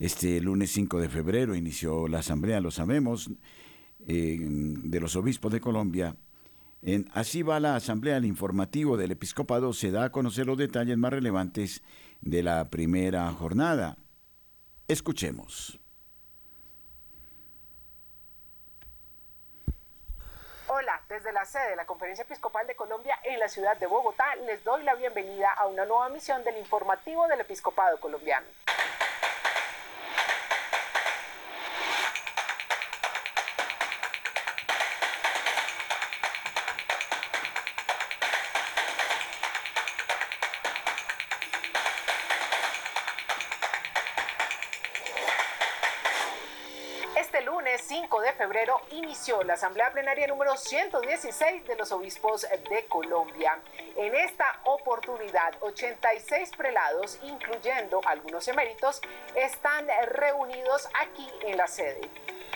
[0.00, 3.30] Este lunes 5 de febrero inició la Asamblea, lo sabemos,
[4.00, 6.16] de los Obispos de Colombia
[7.12, 11.12] Así va la Asamblea, el informativo del Episcopado se da a conocer los detalles más
[11.12, 11.82] relevantes
[12.22, 13.96] de la primera jornada.
[14.88, 15.83] Escuchemos.
[21.14, 24.64] Desde la sede de la Conferencia Episcopal de Colombia en la ciudad de Bogotá les
[24.64, 28.46] doy la bienvenida a una nueva misión del informativo del Episcopado colombiano.
[48.36, 53.58] Febrero inició la Asamblea Plenaria número 116 de los Obispos de Colombia.
[53.96, 59.02] En esta oportunidad, 86 prelados, incluyendo algunos eméritos,
[59.34, 62.00] están reunidos aquí en la sede.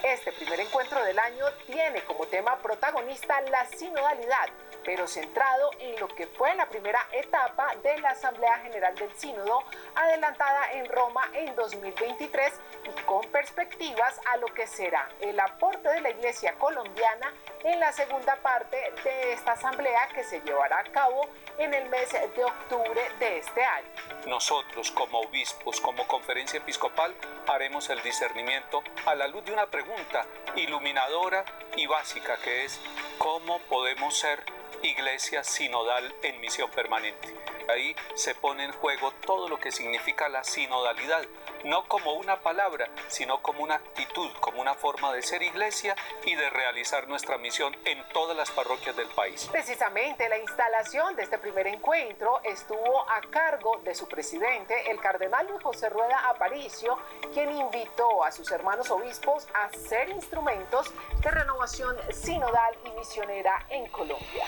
[0.03, 4.49] Este primer encuentro del año tiene como tema protagonista la sinodalidad
[4.89, 9.63] pero centrado en lo que fue la primera etapa de la Asamblea General del Sínodo,
[9.95, 16.01] adelantada en Roma en 2023 y con perspectivas a lo que será el aporte de
[16.01, 21.29] la Iglesia colombiana en la segunda parte de esta asamblea que se llevará a cabo
[21.59, 23.89] en el mes de octubre de este año.
[24.27, 27.15] Nosotros como obispos, como conferencia episcopal,
[27.47, 30.25] haremos el discernimiento a la luz de una pregunta
[30.57, 31.45] iluminadora
[31.77, 32.81] y básica que es
[33.19, 37.29] ¿cómo podemos ser iglesia sinodal en misión permanente.
[37.69, 41.23] Ahí se pone en juego todo lo que significa la sinodalidad,
[41.65, 45.95] no como una palabra, sino como una actitud, como una forma de ser iglesia
[46.25, 49.49] y de realizar nuestra misión en todas las parroquias del país.
[49.53, 55.47] Precisamente la instalación de este primer encuentro estuvo a cargo de su presidente, el cardenal
[55.49, 56.99] Luis José Rueda Aparicio,
[57.35, 60.91] quien invitó a sus hermanos obispos a ser instrumentos
[61.21, 64.47] de renovación sinodal y misionera en Colombia.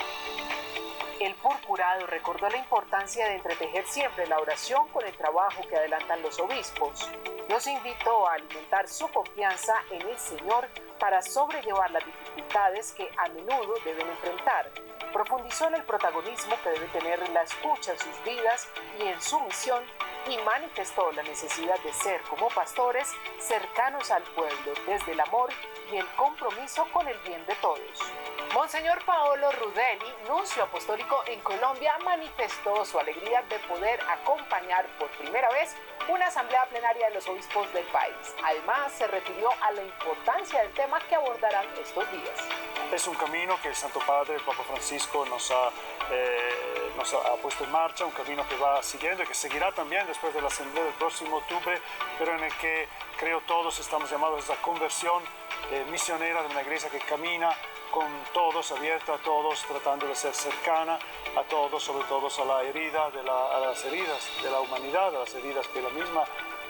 [1.21, 6.23] El purpurado recordó la importancia de entretejer siempre la oración con el trabajo que adelantan
[6.23, 7.07] los obispos.
[7.47, 10.67] Los invitó a alimentar su confianza en el Señor
[10.99, 14.71] para sobrellevar las dificultades que a menudo deben enfrentar.
[15.13, 18.67] Profundizó en el protagonismo que debe tener la escucha en sus vidas
[18.97, 19.83] y en su misión
[20.27, 23.07] y manifestó la necesidad de ser como pastores
[23.37, 25.51] cercanos al pueblo desde el amor
[25.91, 28.11] y el compromiso con el bien de todos.
[28.53, 35.49] Monseñor Paolo Rudelli, nuncio apostólico en Colombia, manifestó su alegría de poder acompañar por primera
[35.51, 35.73] vez
[36.09, 38.13] una asamblea plenaria de los obispos del país.
[38.43, 42.43] Además, se refirió a la importancia del tema que abordarán estos días.
[42.91, 45.69] Es un camino que el Santo Padre, el Papa Francisco, nos ha,
[46.11, 50.05] eh, nos ha puesto en marcha, un camino que va siguiendo y que seguirá también
[50.07, 51.81] después de la asamblea del próximo octubre,
[52.17, 52.87] pero en el que
[53.17, 55.23] creo todos estamos llamados a esa conversión
[55.71, 57.55] eh, misionera de una iglesia que camina
[57.91, 60.97] con todos, abierta a todos, tratando de ser cercana
[61.35, 65.19] a todos, sobre todo a la herida, de a las heridas de la humanidad, a
[65.19, 66.23] las heridas que la misma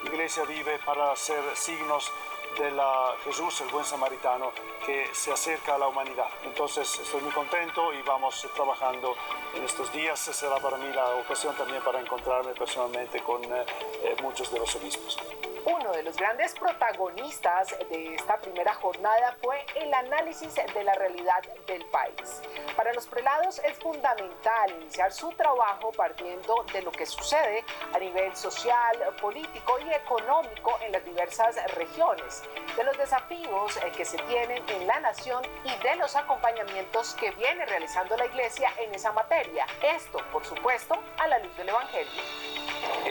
[0.04, 2.12] iglesia vive para ser signos
[2.58, 4.52] de la Jesús, el buen samaritano,
[4.86, 6.28] que se acerca a la humanidad.
[6.44, 9.16] Entonces estoy muy contento y vamos trabajando
[9.56, 10.20] en estos días.
[10.20, 13.66] Será para mí la ocasión también para encontrarme personalmente con eh,
[14.04, 15.18] eh, muchos de los obispos.
[15.66, 21.44] Uno de los grandes protagonistas de esta primera jornada fue el análisis de la realidad
[21.68, 22.42] del país.
[22.76, 28.36] Para los prelados es fundamental iniciar su trabajo partiendo de lo que sucede a nivel
[28.36, 32.42] social, político y económico en las diversas regiones,
[32.76, 37.32] de los desafíos eh, que se tienen en la nación y de los acompañamientos que
[37.32, 39.68] viene realizando la Iglesia en esa materia.
[39.84, 42.24] Esto, por supuesto, a la luz del Evangelio.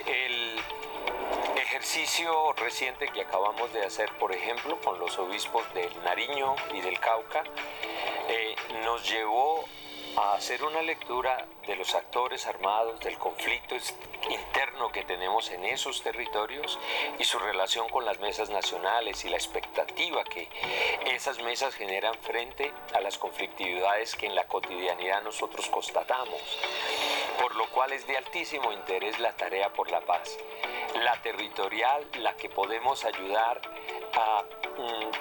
[0.07, 0.61] El
[1.71, 6.99] ejercicio reciente que acabamos de hacer, por ejemplo, con los obispos del Nariño y del
[6.99, 7.45] Cauca,
[8.29, 9.65] eh, nos llevó
[10.17, 13.77] a hacer una lectura de los actores armados, del conflicto
[14.29, 16.77] interno que tenemos en esos territorios
[17.21, 20.49] y su relación con las mesas nacionales y la expectativa que
[21.07, 26.43] esas mesas generan frente a las conflictividades que en la cotidianidad nosotros constatamos,
[27.41, 30.37] por lo cual es de altísimo interés la tarea por la paz,
[30.95, 33.61] la territorial, la que podemos ayudar
[34.15, 34.45] a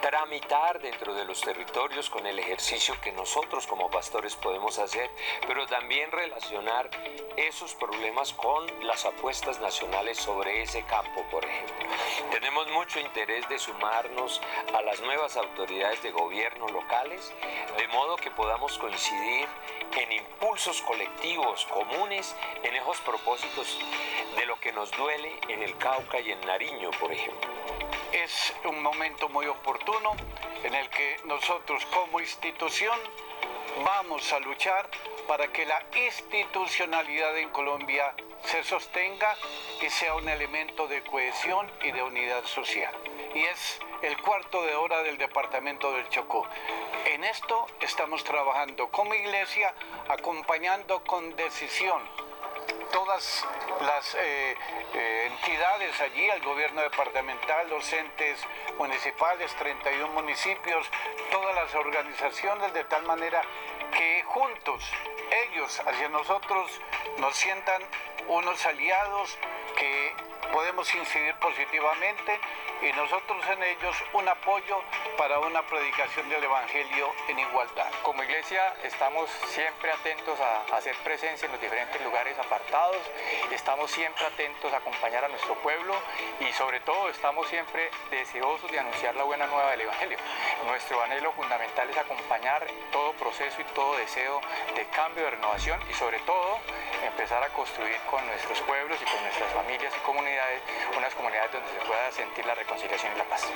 [0.01, 5.09] tramitar dentro de los territorios con el ejercicio que nosotros como pastores podemos hacer,
[5.47, 6.89] pero también relacionar
[7.35, 11.87] esos problemas con las apuestas nacionales sobre ese campo, por ejemplo.
[12.31, 14.41] Tenemos mucho interés de sumarnos
[14.73, 17.33] a las nuevas autoridades de gobierno locales,
[17.77, 19.47] de modo que podamos coincidir
[19.97, 23.79] en impulsos colectivos comunes en esos propósitos
[24.37, 27.58] de lo que nos duele en el Cauca y en Nariño, por ejemplo
[28.13, 30.15] es un momento muy oportuno
[30.63, 32.99] en el que nosotros como institución
[33.83, 34.89] vamos a luchar
[35.27, 39.35] para que la institucionalidad en Colombia se sostenga
[39.81, 42.93] y sea un elemento de cohesión y de unidad social.
[43.35, 46.47] Y es el cuarto de hora del departamento del Chocó.
[47.05, 49.73] En esto estamos trabajando como iglesia,
[50.07, 52.01] acompañando con decisión
[52.91, 53.45] todas
[53.81, 54.55] las eh,
[54.93, 58.39] eh, entidades allí, el gobierno departamental, los entes
[58.77, 60.89] municipales, 31 municipios,
[61.31, 63.41] todas las organizaciones, de tal manera
[63.91, 64.83] que juntos
[65.51, 66.71] ellos hacia nosotros
[67.17, 67.81] nos sientan
[68.27, 69.37] unos aliados
[69.77, 70.13] que
[70.51, 72.39] podemos incidir positivamente
[72.81, 74.81] y nosotros en ellos un apoyo
[75.17, 77.91] para una predicación del Evangelio en igualdad.
[78.03, 82.97] Como iglesia estamos siempre atentos a hacer presencia en los diferentes lugares apartados,
[83.51, 85.93] estamos siempre atentos a acompañar a nuestro pueblo
[86.39, 90.17] y sobre todo estamos siempre deseosos de anunciar la buena nueva del Evangelio.
[90.65, 94.39] Nuestro anhelo fundamental es acompañar todo proceso y todo deseo
[94.75, 96.59] de cambio, de renovación y sobre todo
[97.05, 100.61] empezar a construir con nuestros pueblos y con nuestras familias y comunidades
[100.97, 103.47] unas comunidades donde se pueda sentir la reconciliación y la paz.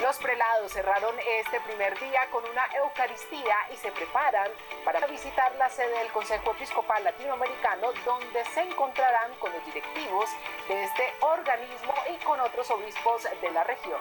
[0.00, 4.50] Los prelados cerraron este primer día con una Eucaristía y se preparan
[4.84, 10.30] para visitar la sede del Consejo Episcopal Latinoamericano donde se encontrarán con los directivos
[10.68, 14.00] de este organismo y con otros obispos de la región.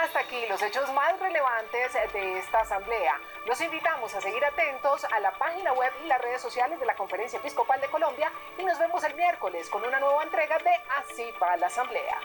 [0.00, 3.20] Hasta aquí los hechos más relevantes de esta asamblea.
[3.44, 6.94] Los invitamos a seguir atentos a la página web y las redes sociales de la
[6.94, 11.34] Conferencia Episcopal de Colombia y nos vemos el miércoles con una nueva entrega de Así
[11.38, 12.20] para la Asamblea.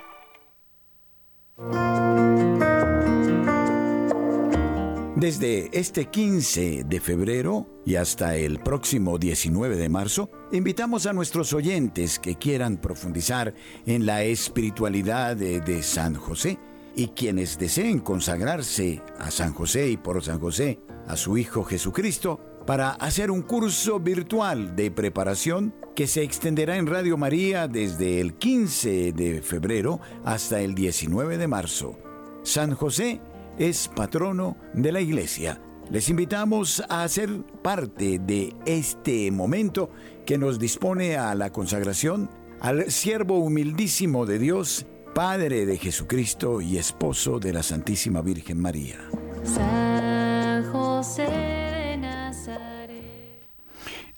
[5.16, 11.54] Desde este 15 de febrero y hasta el próximo 19 de marzo, invitamos a nuestros
[11.54, 13.54] oyentes que quieran profundizar
[13.86, 16.60] en la espiritualidad de, de San José
[16.96, 22.55] y quienes deseen consagrarse a San José y por San José a su Hijo Jesucristo,
[22.66, 28.34] para hacer un curso virtual de preparación que se extenderá en Radio María desde el
[28.34, 31.98] 15 de febrero hasta el 19 de marzo.
[32.44, 33.22] San José
[33.58, 35.62] es patrono de la iglesia.
[35.90, 39.92] Les invitamos a ser parte de este momento
[40.26, 46.78] que nos dispone a la consagración al siervo humildísimo de Dios, Padre de Jesucristo y
[46.78, 48.98] esposo de la Santísima Virgen María.
[49.44, 51.65] San José.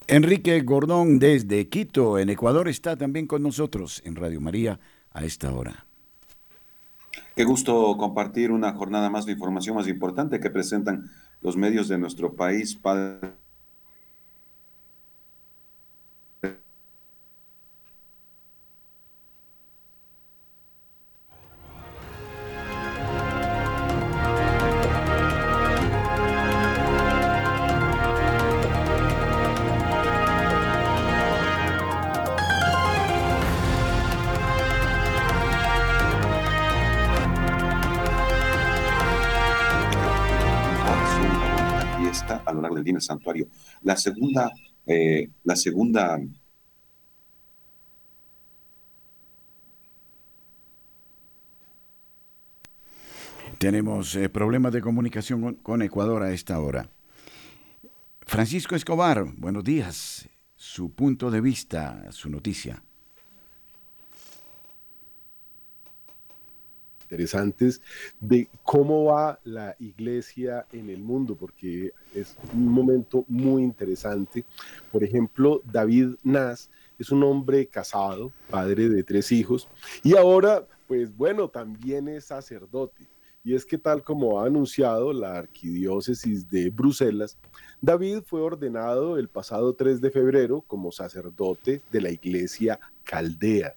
[0.10, 4.80] Enrique Gordón desde Quito, en Ecuador, está también con nosotros en Radio María
[5.12, 5.86] a esta hora.
[7.36, 11.98] Qué gusto compartir una jornada más de información más importante que presentan los medios de
[11.98, 12.76] nuestro país.
[12.76, 13.34] Padre
[42.78, 43.48] el santuario.
[43.84, 44.52] La segunda,
[44.86, 46.20] eh, la segunda
[53.58, 56.92] Tenemos eh, problemas de comunicación con, Ecuador a esta hora.
[58.22, 60.30] Francisco Escobar, buenos días.
[60.56, 62.84] Su punto de vista, su noticia.
[67.08, 67.82] Interesantes
[68.20, 74.44] de cómo va la iglesia en el mundo, porque es un momento muy interesante.
[74.92, 79.70] Por ejemplo, David Nas es un hombre casado, padre de tres hijos,
[80.04, 83.08] y ahora, pues bueno, también es sacerdote.
[83.46, 87.38] Y es que tal como ha anunciado la arquidiócesis de Bruselas,
[87.80, 93.76] David fue ordenado el pasado 3 de febrero como sacerdote de la iglesia caldea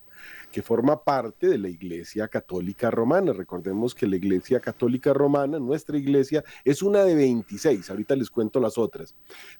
[0.51, 3.33] que forma parte de la Iglesia Católica Romana.
[3.33, 8.61] Recordemos que la Iglesia Católica Romana, nuestra iglesia, es una de 26, ahorita les cuento
[8.61, 9.15] las otras,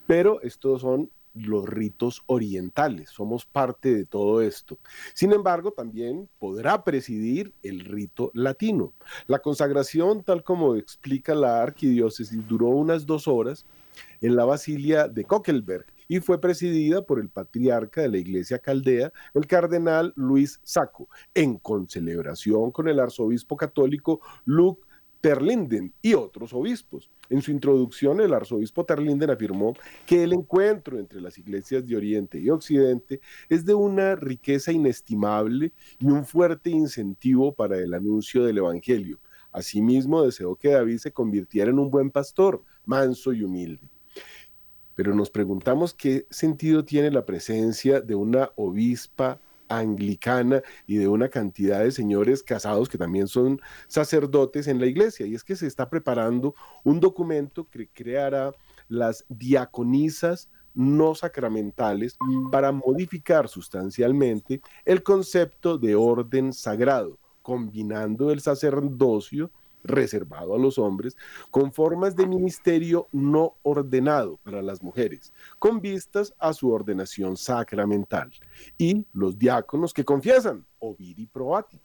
[0.07, 4.79] pero estos son los ritos orientales, somos parte de todo esto.
[5.15, 8.93] Sin embargo, también podrá presidir el rito latino.
[9.27, 13.65] La consagración, tal como explica la arquidiócesis, duró unas dos horas
[14.21, 19.13] en la Basilia de Kokelberg y fue presidida por el patriarca de la Iglesia Caldea,
[19.33, 24.85] el cardenal Luis Saco, en concelebración con el arzobispo católico Luke
[25.21, 27.13] Terlinden y otros obispos.
[27.29, 32.41] En su introducción, el arzobispo Terlinden afirmó que el encuentro entre las iglesias de Oriente
[32.41, 38.59] y Occidente es de una riqueza inestimable y un fuerte incentivo para el anuncio del
[38.59, 39.21] Evangelio.
[39.53, 43.89] Asimismo, deseó que David se convirtiera en un buen pastor, manso y humilde
[45.01, 51.31] pero nos preguntamos qué sentido tiene la presencia de una obispa anglicana y de una
[51.31, 55.25] cantidad de señores casados que también son sacerdotes en la iglesia.
[55.25, 58.53] Y es que se está preparando un documento que creará
[58.89, 62.19] las diaconisas no sacramentales
[62.53, 69.51] para modificar sustancialmente el concepto de orden sagrado, combinando el sacerdocio
[69.83, 71.17] reservado a los hombres,
[71.51, 78.31] con formas de ministerio no ordenado para las mujeres, con vistas a su ordenación sacramental,
[78.79, 81.81] y los diáconos que confiesan, oviri probati.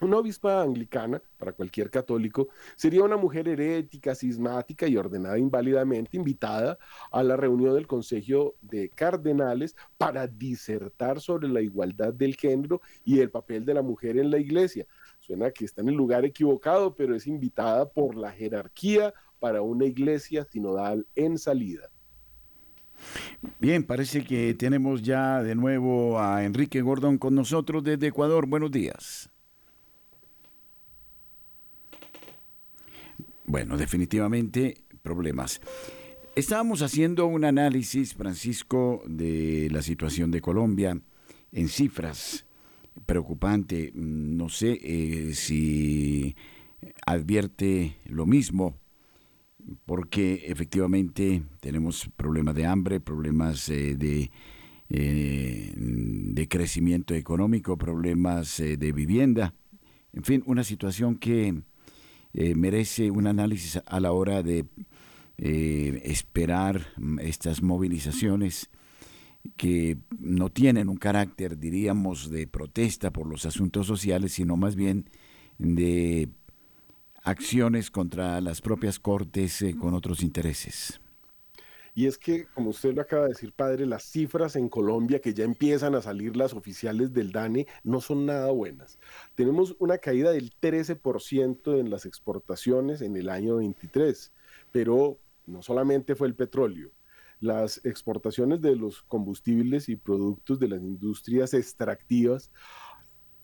[0.00, 6.78] Una obispa anglicana, para cualquier católico, sería una mujer herética, cismática y ordenada inválidamente, invitada
[7.10, 13.18] a la reunión del Consejo de Cardenales para disertar sobre la igualdad del género y
[13.18, 14.86] el papel de la mujer en la iglesia,
[15.28, 19.84] Suena que está en el lugar equivocado, pero es invitada por la jerarquía para una
[19.84, 21.90] iglesia sinodal en salida.
[23.60, 28.46] Bien, parece que tenemos ya de nuevo a Enrique Gordón con nosotros desde Ecuador.
[28.46, 29.28] Buenos días.
[33.44, 35.60] Bueno, definitivamente problemas.
[36.36, 40.98] Estábamos haciendo un análisis, Francisco, de la situación de Colombia
[41.52, 42.47] en cifras
[43.06, 43.92] preocupante.
[43.94, 46.36] No sé eh, si
[47.06, 48.76] advierte lo mismo,
[49.84, 54.30] porque efectivamente tenemos problemas de hambre, problemas eh, de,
[54.88, 59.54] eh, de crecimiento económico, problemas de vivienda,
[60.12, 61.62] en fin, una situación que
[62.32, 64.64] merece un análisis a la hora de
[65.36, 66.86] esperar
[67.20, 68.70] estas movilizaciones
[69.56, 75.10] que no tienen un carácter, diríamos, de protesta por los asuntos sociales, sino más bien
[75.58, 76.28] de
[77.22, 81.00] acciones contra las propias cortes eh, con otros intereses.
[81.94, 85.34] Y es que, como usted lo acaba de decir, padre, las cifras en Colombia que
[85.34, 89.00] ya empiezan a salir las oficiales del DANE no son nada buenas.
[89.34, 94.30] Tenemos una caída del 13% en las exportaciones en el año 23,
[94.70, 96.92] pero no solamente fue el petróleo.
[97.40, 102.50] Las exportaciones de los combustibles y productos de las industrias extractivas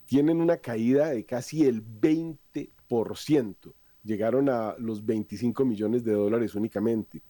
[0.06, 3.74] tienen una caída de casi el 20%.
[4.02, 7.22] Llegaron a los 25 millones de dólares únicamente.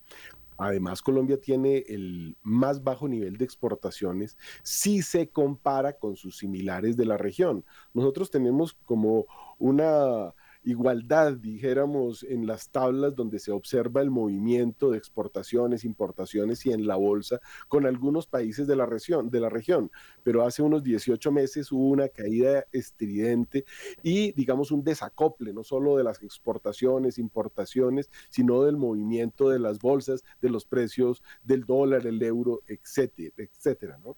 [0.56, 6.96] Además, Colombia tiene el más bajo nivel de exportaciones si se compara con sus similares
[6.96, 7.64] de la región.
[7.92, 9.26] Nosotros tenemos como
[9.58, 10.32] una
[10.64, 16.86] igualdad, dijéramos, en las tablas donde se observa el movimiento de exportaciones, importaciones y en
[16.86, 19.90] la bolsa con algunos países de la región, de la región.
[20.22, 23.64] Pero hace unos 18 meses hubo una caída estridente
[24.02, 29.78] y, digamos, un desacople, no solo de las exportaciones, importaciones, sino del movimiento de las
[29.78, 34.16] bolsas, de los precios del dólar, el euro, etcétera, etcétera, ¿no?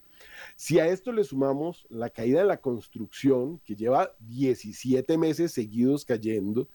[0.55, 6.03] Si a esto le sumamos la caída de la construcción, que lleva 17 meses seguidos
[6.05, 6.67] cayendo,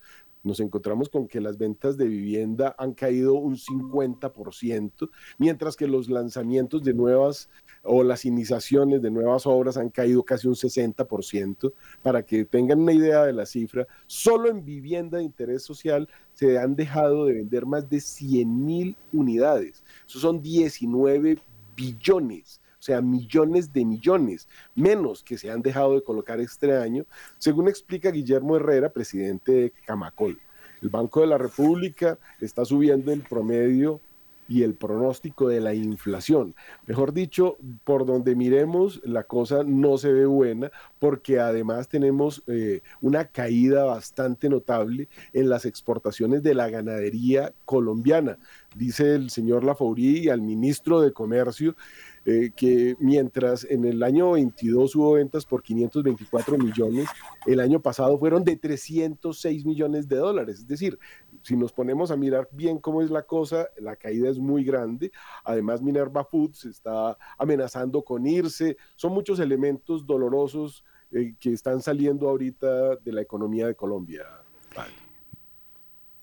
[0.42, 6.08] nos encontramos con que las ventas de vivienda han caído un 50%, mientras que los
[6.08, 7.48] lanzamientos de nuevas
[7.84, 11.72] o las iniciaciones de nuevas obras han caído casi un 60%.
[12.02, 16.58] Para que tengan una idea de la cifra, solo en vivienda de interés social se
[16.58, 19.84] han dejado de vender más de 100 mil unidades.
[20.06, 21.38] Eso son 19
[21.76, 27.06] billones o sea, millones de millones, menos que se han dejado de colocar este año,
[27.38, 30.40] según explica Guillermo Herrera, presidente de Camacol.
[30.82, 34.00] El Banco de la República está subiendo el promedio
[34.48, 36.56] y el pronóstico de la inflación.
[36.88, 42.80] Mejor dicho, por donde miremos, la cosa no se ve buena porque además tenemos eh,
[43.00, 48.38] una caída bastante notable en las exportaciones de la ganadería colombiana.
[48.74, 51.76] Dice el señor Lafaurí al ministro de Comercio
[52.24, 57.08] eh, que mientras en el año 22 hubo ventas por 524 millones,
[57.46, 60.60] el año pasado fueron de 306 millones de dólares.
[60.60, 60.98] Es decir,
[61.42, 65.10] si nos ponemos a mirar bien cómo es la cosa, la caída es muy grande.
[65.44, 68.76] Además, Minerva Foods está amenazando con irse.
[68.94, 74.24] Son muchos elementos dolorosos eh, que están saliendo ahorita de la economía de Colombia.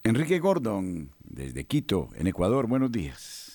[0.01, 3.48] Enrique Gordon, desde Quito, en Ecuador, buenos días.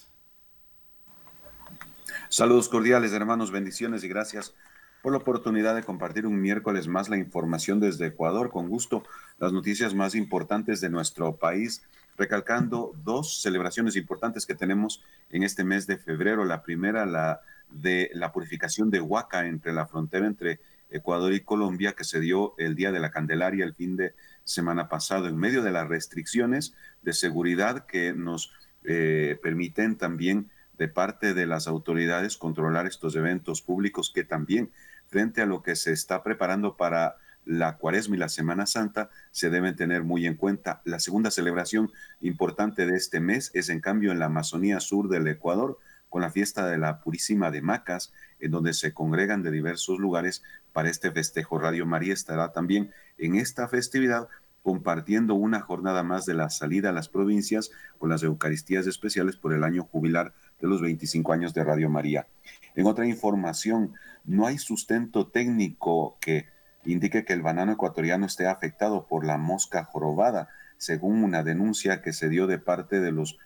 [2.29, 4.55] Saludos cordiales, hermanos, bendiciones y gracias
[5.03, 8.51] por la oportunidad de compartir un miércoles más la información desde Ecuador.
[8.51, 9.05] Con gusto,
[9.39, 11.83] las noticias más importantes de nuestro país,
[12.16, 16.45] recalcando dos celebraciones importantes que tenemos en este mes de febrero.
[16.45, 20.61] La primera, la de la purificación de Huaca entre la frontera entre
[20.91, 24.14] Ecuador y Colombia, que se dio el día de la Candelaria el fin de
[24.45, 28.53] semana pasado, en medio de las restricciones de seguridad que nos
[28.85, 34.70] eh, permiten también de parte de las autoridades controlar estos eventos públicos que también,
[35.07, 39.51] frente a lo que se está preparando para la cuaresma y la Semana Santa, se
[39.51, 40.81] deben tener muy en cuenta.
[40.85, 45.29] La segunda celebración importante de este mes es, en cambio, en la Amazonía Sur del
[45.29, 49.99] Ecuador, con la fiesta de la Purísima de Macas, en donde se congregan de diversos
[49.99, 51.59] lugares para este festejo.
[51.59, 54.29] Radio María estará también en esta festividad
[54.62, 59.53] compartiendo una jornada más de la salida a las provincias con las Eucaristías especiales por
[59.53, 62.26] el año jubilar de los 25 años de Radio María.
[62.74, 63.94] En otra información,
[64.24, 66.46] no hay sustento técnico que
[66.84, 72.12] indique que el banano ecuatoriano esté afectado por la mosca jorobada, según una denuncia que
[72.12, 73.38] se dio de parte de los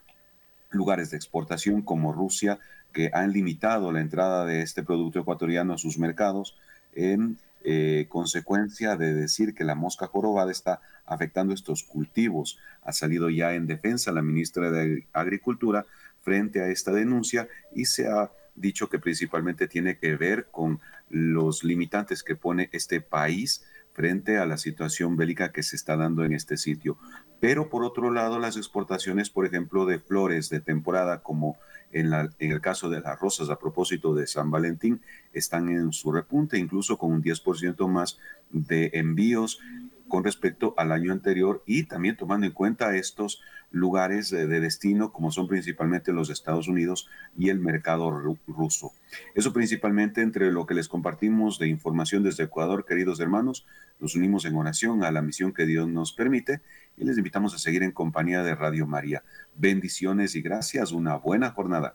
[0.71, 2.59] lugares de exportación como Rusia,
[2.93, 6.57] que han limitado la entrada de este producto ecuatoriano a sus mercados
[6.95, 12.59] en eh, consecuencia de decir que la mosca jorobada está afectando estos cultivos.
[12.83, 15.85] Ha salido ya en defensa la ministra de Agricultura
[16.29, 21.65] frente a esta denuncia y se ha dicho que principalmente tiene que ver con los
[21.65, 23.65] limitantes que pone este país
[23.95, 26.99] frente a la situación bélica que se está dando en este sitio.
[27.41, 31.57] Pero por otro lado, las exportaciones, por ejemplo, de flores de temporada, como
[31.93, 35.01] en, la, el caso de las rosas a propósito de San Valentín,
[35.33, 38.19] están en su repunte, incluso con un 10% más
[38.51, 39.61] de envíos
[40.09, 43.41] con respecto al año anterior y también tomando en cuenta estos
[43.71, 48.11] lugares de, destino como son principalmente los Estados Unidos y el mercado
[48.47, 48.93] ruso.
[49.35, 53.67] Eso principalmente entre lo que les compartimos de información desde Ecuador, queridos hermanos,
[54.01, 56.61] nos unimos en oración a la misión que Dios nos permite
[56.97, 59.23] y les invitamos a seguir en compañía de Radio María.
[59.55, 61.95] Bendiciones y gracias, una buena jornada.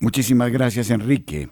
[0.00, 1.48] Muchísimas gracias, Enrique.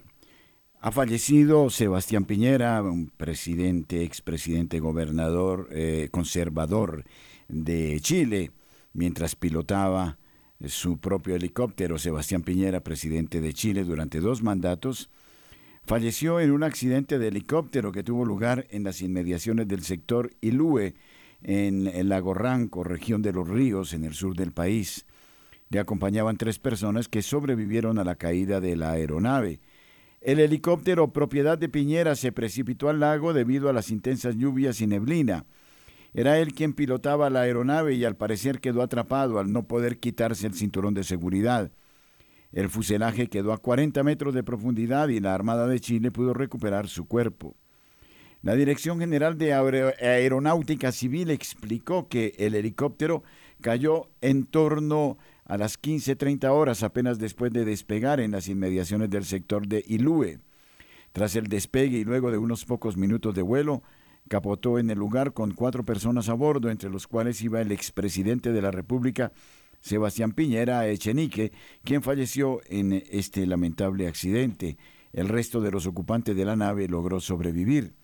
[0.86, 7.02] Ha fallecido Sebastián Piñera, un presidente, expresidente, gobernador, eh, conservador
[7.48, 8.52] de Chile,
[8.92, 10.16] mientras pilotaba
[10.64, 15.10] su propio helicóptero, Sebastián Piñera, presidente de Chile durante dos mandatos,
[15.84, 20.94] falleció en un accidente de helicóptero que tuvo lugar en las inmediaciones del sector Ilue,
[21.42, 25.04] en el lago Ranco, región de los ríos, en el sur del país.
[25.68, 29.58] Le acompañaban tres personas que sobrevivieron a la caída de la aeronave.
[30.26, 34.88] El helicóptero propiedad de Piñera se precipitó al lago debido a las intensas lluvias y
[34.88, 35.46] neblina.
[36.14, 40.48] Era él quien pilotaba la aeronave y al parecer quedó atrapado al no poder quitarse
[40.48, 41.70] el cinturón de seguridad.
[42.50, 46.88] El fuselaje quedó a 40 metros de profundidad y la Armada de Chile pudo recuperar
[46.88, 47.54] su cuerpo.
[48.42, 53.22] La Dirección General de Aeronáutica Civil explicó que el helicóptero
[53.60, 59.24] cayó en torno a las 15.30 horas apenas después de despegar en las inmediaciones del
[59.24, 60.40] sector de Ilue.
[61.12, 63.82] Tras el despegue y luego de unos pocos minutos de vuelo,
[64.28, 68.52] capotó en el lugar con cuatro personas a bordo, entre los cuales iba el expresidente
[68.52, 69.32] de la República,
[69.80, 71.52] Sebastián Piñera Echenique,
[71.84, 74.76] quien falleció en este lamentable accidente.
[75.12, 77.94] El resto de los ocupantes de la nave logró sobrevivir.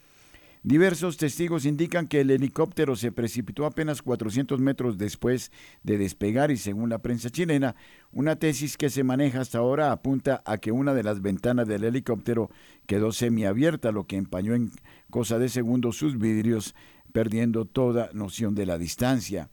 [0.65, 5.51] Diversos testigos indican que el helicóptero se precipitó apenas 400 metros después
[5.83, 7.75] de despegar y según la prensa chilena,
[8.13, 11.83] una tesis que se maneja hasta ahora apunta a que una de las ventanas del
[11.83, 12.49] helicóptero
[12.87, 14.71] quedó semiabierta, lo que empañó en
[15.11, 16.77] cosa de segundos sus vidrios,
[17.13, 19.51] perdiendo toda noción de la distancia.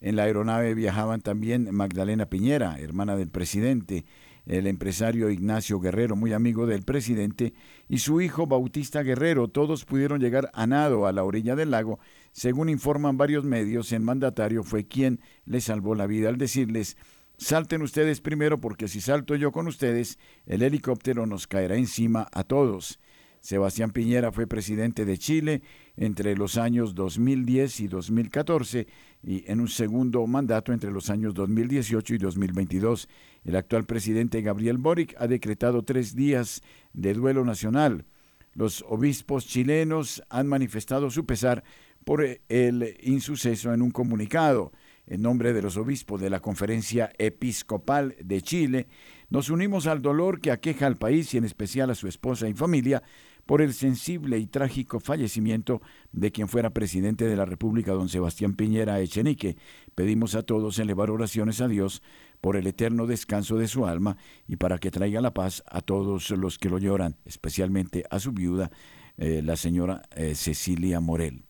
[0.00, 4.04] En la aeronave viajaban también Magdalena Piñera, hermana del presidente,
[4.46, 7.54] el empresario Ignacio Guerrero, muy amigo del presidente,
[7.88, 9.48] y su hijo Bautista Guerrero.
[9.48, 11.98] Todos pudieron llegar a nado a la orilla del lago.
[12.32, 16.96] Según informan varios medios, el mandatario fue quien les salvó la vida al decirles
[17.42, 20.16] Salten ustedes primero porque si salto yo con ustedes,
[20.46, 23.00] el helicóptero nos caerá encima a todos.
[23.42, 25.62] Sebastián Piñera fue presidente de Chile
[25.96, 28.86] entre los años 2010 y 2014
[29.24, 33.08] y en un segundo mandato entre los años 2018 y 2022.
[33.44, 36.62] El actual presidente Gabriel Boric ha decretado tres días
[36.92, 38.06] de duelo nacional.
[38.54, 41.64] Los obispos chilenos han manifestado su pesar
[42.04, 44.70] por el insuceso en un comunicado.
[45.04, 48.86] En nombre de los obispos de la Conferencia Episcopal de Chile,
[49.30, 52.54] nos unimos al dolor que aqueja al país y en especial a su esposa y
[52.54, 53.02] familia
[53.46, 55.82] por el sensible y trágico fallecimiento
[56.12, 59.56] de quien fuera presidente de la República, don Sebastián Piñera Echenique.
[59.94, 62.02] Pedimos a todos elevar oraciones a Dios
[62.40, 64.16] por el eterno descanso de su alma
[64.48, 68.32] y para que traiga la paz a todos los que lo lloran, especialmente a su
[68.32, 68.70] viuda,
[69.16, 71.44] eh, la señora eh, Cecilia Morel.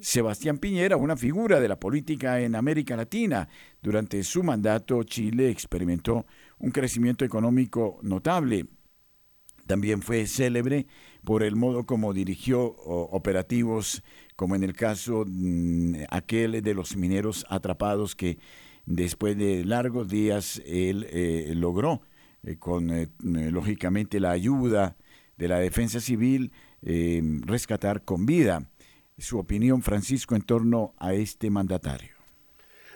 [0.00, 3.48] Sebastián Piñera, una figura de la política en América Latina.
[3.82, 6.24] Durante su mandato, Chile experimentó
[6.58, 8.66] un crecimiento económico notable,
[9.68, 10.86] también fue célebre
[11.22, 14.02] por el modo como dirigió operativos,
[14.34, 18.38] como en el caso mm, aquel de los mineros atrapados que
[18.86, 22.00] después de largos días él eh, logró,
[22.42, 24.96] eh, con eh, lógicamente la ayuda
[25.36, 26.50] de la defensa civil,
[26.82, 28.70] rescatar con vida.
[29.18, 32.17] Su opinión, Francisco, en torno a este mandatario.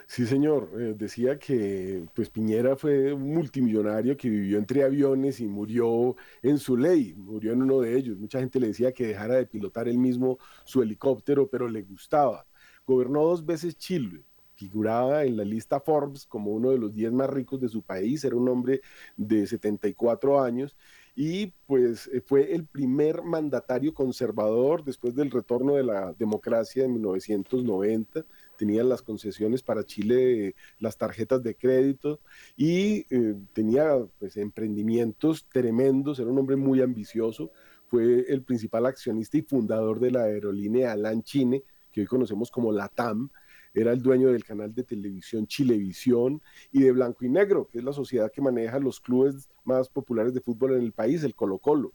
[0.07, 0.69] Sí, señor.
[0.79, 6.57] Eh, decía que pues Piñera fue un multimillonario que vivió entre aviones y murió en
[6.57, 8.17] su ley, murió en uno de ellos.
[8.17, 12.45] Mucha gente le decía que dejara de pilotar él mismo su helicóptero, pero le gustaba.
[12.85, 14.21] Gobernó dos veces Chile,
[14.55, 18.23] figuraba en la lista Forbes como uno de los 10 más ricos de su país,
[18.23, 18.81] era un hombre
[19.15, 20.75] de 74 años
[21.15, 26.93] y pues eh, fue el primer mandatario conservador después del retorno de la democracia en
[26.93, 28.25] 1990
[28.63, 32.21] tenía las concesiones para Chile, las tarjetas de crédito
[32.55, 37.51] y eh, tenía pues, emprendimientos tremendos, era un hombre muy ambicioso,
[37.87, 41.61] fue el principal accionista y fundador de la aerolínea Alan Chine,
[41.91, 43.29] que hoy conocemos como LATAM,
[43.73, 46.41] era el dueño del canal de televisión Chilevisión
[46.71, 50.33] y de Blanco y Negro, que es la sociedad que maneja los clubes más populares
[50.33, 51.91] de fútbol en el país, el Colo Colo.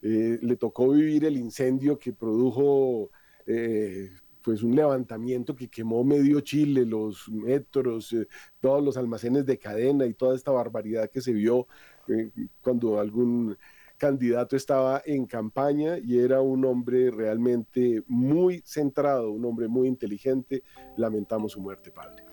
[0.00, 3.10] Eh, le tocó vivir el incendio que produjo
[3.46, 4.10] eh,
[4.42, 8.26] pues un levantamiento que quemó medio Chile, los metros, eh,
[8.60, 11.66] todos los almacenes de cadena y toda esta barbaridad que se vio
[12.08, 12.30] eh,
[12.60, 13.56] cuando algún
[14.02, 20.64] candidato estaba en campaña y era un hombre realmente muy centrado, un hombre muy inteligente.
[20.96, 22.24] Lamentamos su muerte, padre.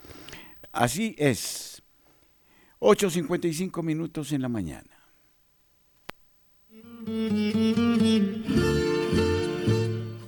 [0.72, 1.84] Así es.
[2.80, 4.90] 8.55 minutos en la mañana.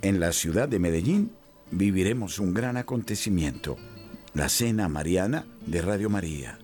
[0.04, 1.32] En la ciudad de Medellín,
[1.72, 3.78] viviremos un gran acontecimiento,
[4.34, 6.60] la Cena Mariana de Radio María.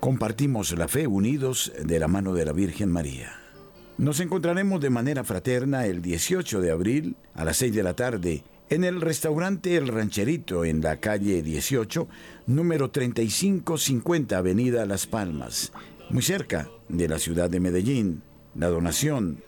[0.00, 3.32] Compartimos la fe unidos de la mano de la Virgen María.
[3.98, 8.44] Nos encontraremos de manera fraterna el 18 de abril a las 6 de la tarde
[8.68, 12.08] en el restaurante El Rancherito en la calle 18,
[12.46, 15.72] número 3550, Avenida Las Palmas,
[16.10, 18.22] muy cerca de la ciudad de Medellín.
[18.54, 19.42] La donación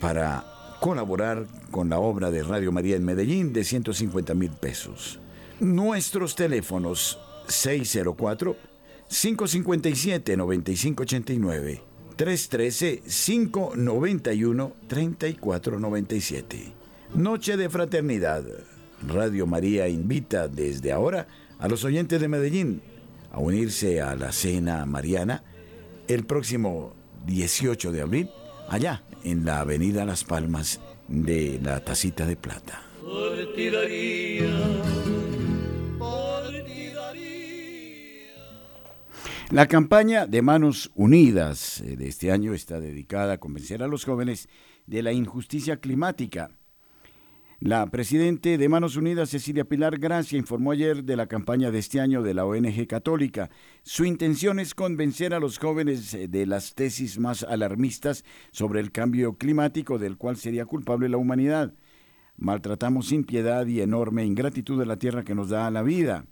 [0.00, 5.18] para colaborar con la obra de Radio María en Medellín de 150 mil pesos.
[5.60, 7.18] Nuestros teléfonos
[7.48, 8.56] 604
[9.08, 11.82] 557 9589
[12.16, 16.72] 313 591 3497
[17.14, 18.44] Noche de Fraternidad.
[19.06, 21.26] Radio María invita desde ahora
[21.58, 22.82] a los oyentes de Medellín
[23.32, 25.42] a unirse a la cena mariana
[26.06, 26.94] el próximo
[27.26, 28.30] 18 de abril,
[28.68, 32.82] allá en la Avenida Las Palmas de la Tacita de Plata.
[39.50, 44.04] La campaña de Manos Unidas eh, de este año está dedicada a convencer a los
[44.04, 44.46] jóvenes
[44.86, 46.50] de la injusticia climática
[47.60, 52.00] la presidente de Manos Unidas, Cecilia Pilar Gracia, informó ayer de la campaña de este
[52.00, 53.50] año de la ONG Católica.
[53.82, 58.92] Su intención es convencer a los jóvenes eh, de las tesis más alarmistas sobre el
[58.92, 61.74] cambio climático del cual sería culpable la humanidad.
[62.36, 66.26] Maltratamos sin piedad y enorme ingratitud de la tierra que nos da la vida.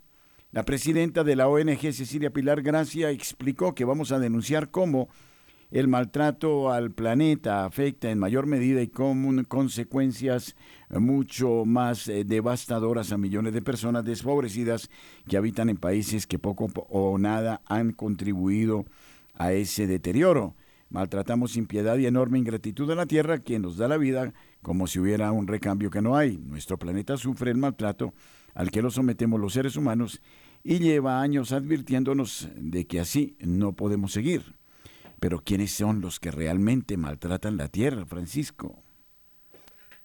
[0.51, 5.09] La presidenta de la ONG, Cecilia Pilar Gracia, explicó que vamos a denunciar cómo
[5.69, 10.55] el maltrato al planeta afecta en mayor medida y con consecuencias
[10.89, 14.89] mucho más eh, devastadoras a millones de personas desfavorecidas
[15.27, 18.85] que habitan en países que poco o nada han contribuido
[19.33, 20.55] a ese deterioro.
[20.89, 24.87] Maltratamos sin piedad y enorme ingratitud a la Tierra, quien nos da la vida como
[24.87, 26.37] si hubiera un recambio que no hay.
[26.37, 28.13] Nuestro planeta sufre el maltrato
[28.55, 30.21] al que lo sometemos los seres humanos
[30.63, 34.56] y lleva años advirtiéndonos de que así no podemos seguir.
[35.19, 38.86] Pero ¿quiénes son los que realmente maltratan la tierra, Francisco?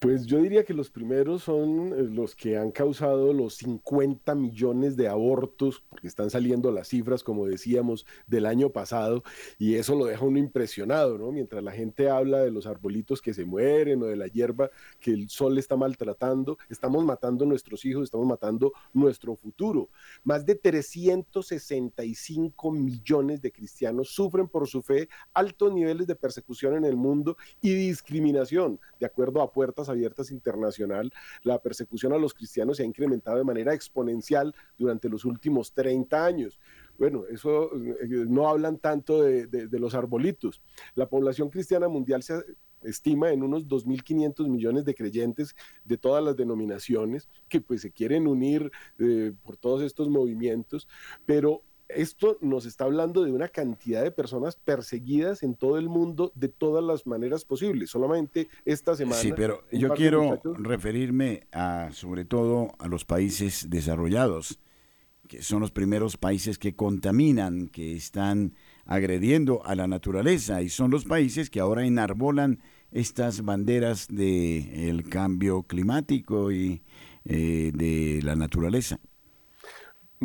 [0.03, 4.97] Pues yo diría que los primeros son eh, los que han causado los 50 millones
[4.97, 9.23] de abortos, porque están saliendo las cifras, como decíamos, del año pasado,
[9.57, 11.31] y eso lo deja uno impresionado, ¿no?
[11.31, 15.11] Mientras la gente habla de los arbolitos que se mueren o de la hierba que
[15.11, 19.89] el sol está maltratando, estamos matando nuestros hijos, estamos matando nuestro futuro.
[20.25, 26.83] Más de 365 millones de cristianos sufren por su fe altos niveles de persecución en
[26.83, 31.11] el mundo y discriminación, de acuerdo a puertas Abiertas Internacional,
[31.43, 36.25] la persecución a los cristianos se ha incrementado de manera exponencial durante los últimos 30
[36.25, 36.59] años.
[36.97, 40.61] Bueno, eso eh, no hablan tanto de, los arbolitos.
[40.95, 42.35] La población cristiana mundial se
[42.83, 48.27] estima en unos 2.500 millones de creyentes de todas las denominaciones que pues se quieren
[48.27, 50.87] unir eh, por todos estos movimientos,
[51.25, 51.63] pero
[51.95, 56.49] esto nos está hablando de una cantidad de personas perseguidas en todo el mundo de
[56.49, 57.89] todas las maneras posibles.
[57.89, 59.21] Solamente esta semana.
[59.21, 64.59] Sí, pero yo quiero referirme a, sobre todo, a los países desarrollados,
[65.27, 68.53] que son los primeros países que contaminan, que están
[68.85, 72.59] agrediendo a la naturaleza y son los países que ahora enarbolan
[72.91, 76.83] estas banderas del cambio climático y
[77.25, 78.99] eh, de la naturaleza.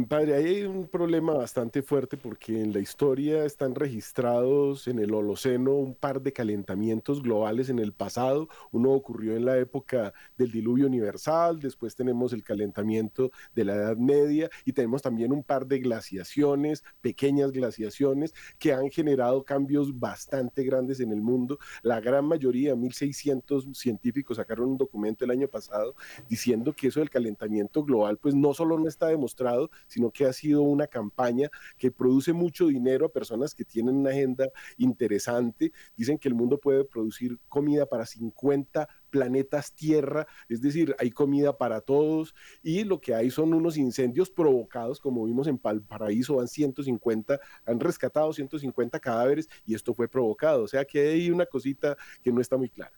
[0.06, 5.74] Padre, hay un problema bastante fuerte porque en la historia están registrados en el Holoceno
[5.74, 8.48] un par de calentamientos globales en el pasado.
[8.70, 13.96] Uno ocurrió en la época del diluvio universal, después tenemos el calentamiento de la Edad
[13.96, 20.64] Media y tenemos también un par de glaciaciones, pequeñas glaciaciones, que han generado cambios bastante
[20.64, 21.58] grandes en el mundo.
[21.82, 25.94] La gran mayoría, 1.600 científicos sacaron un documento el año pasado
[26.28, 30.32] diciendo que eso del calentamiento global, pues no solo no está demostrado, sino que ha
[30.32, 35.72] sido una campaña que produce mucho dinero a personas que tienen una agenda interesante.
[35.96, 41.56] Dicen que el mundo puede producir comida para 50 planetas Tierra, es decir, hay comida
[41.56, 46.48] para todos y lo que hay son unos incendios provocados, como vimos en Valparaíso, van
[46.48, 51.96] 150, han rescatado 150 cadáveres y esto fue provocado, o sea que hay una cosita
[52.22, 52.92] que no está muy clara.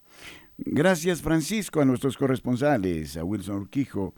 [0.58, 4.14] Gracias Francisco, a nuestros corresponsales, a Wilson Urquijo,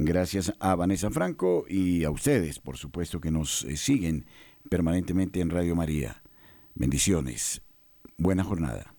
[0.00, 4.26] Gracias a Vanessa Franco y a ustedes, por supuesto, que nos eh, siguen
[4.70, 6.22] permanentemente en Radio María.
[6.76, 7.62] Bendiciones.
[8.16, 8.94] Buena jornada.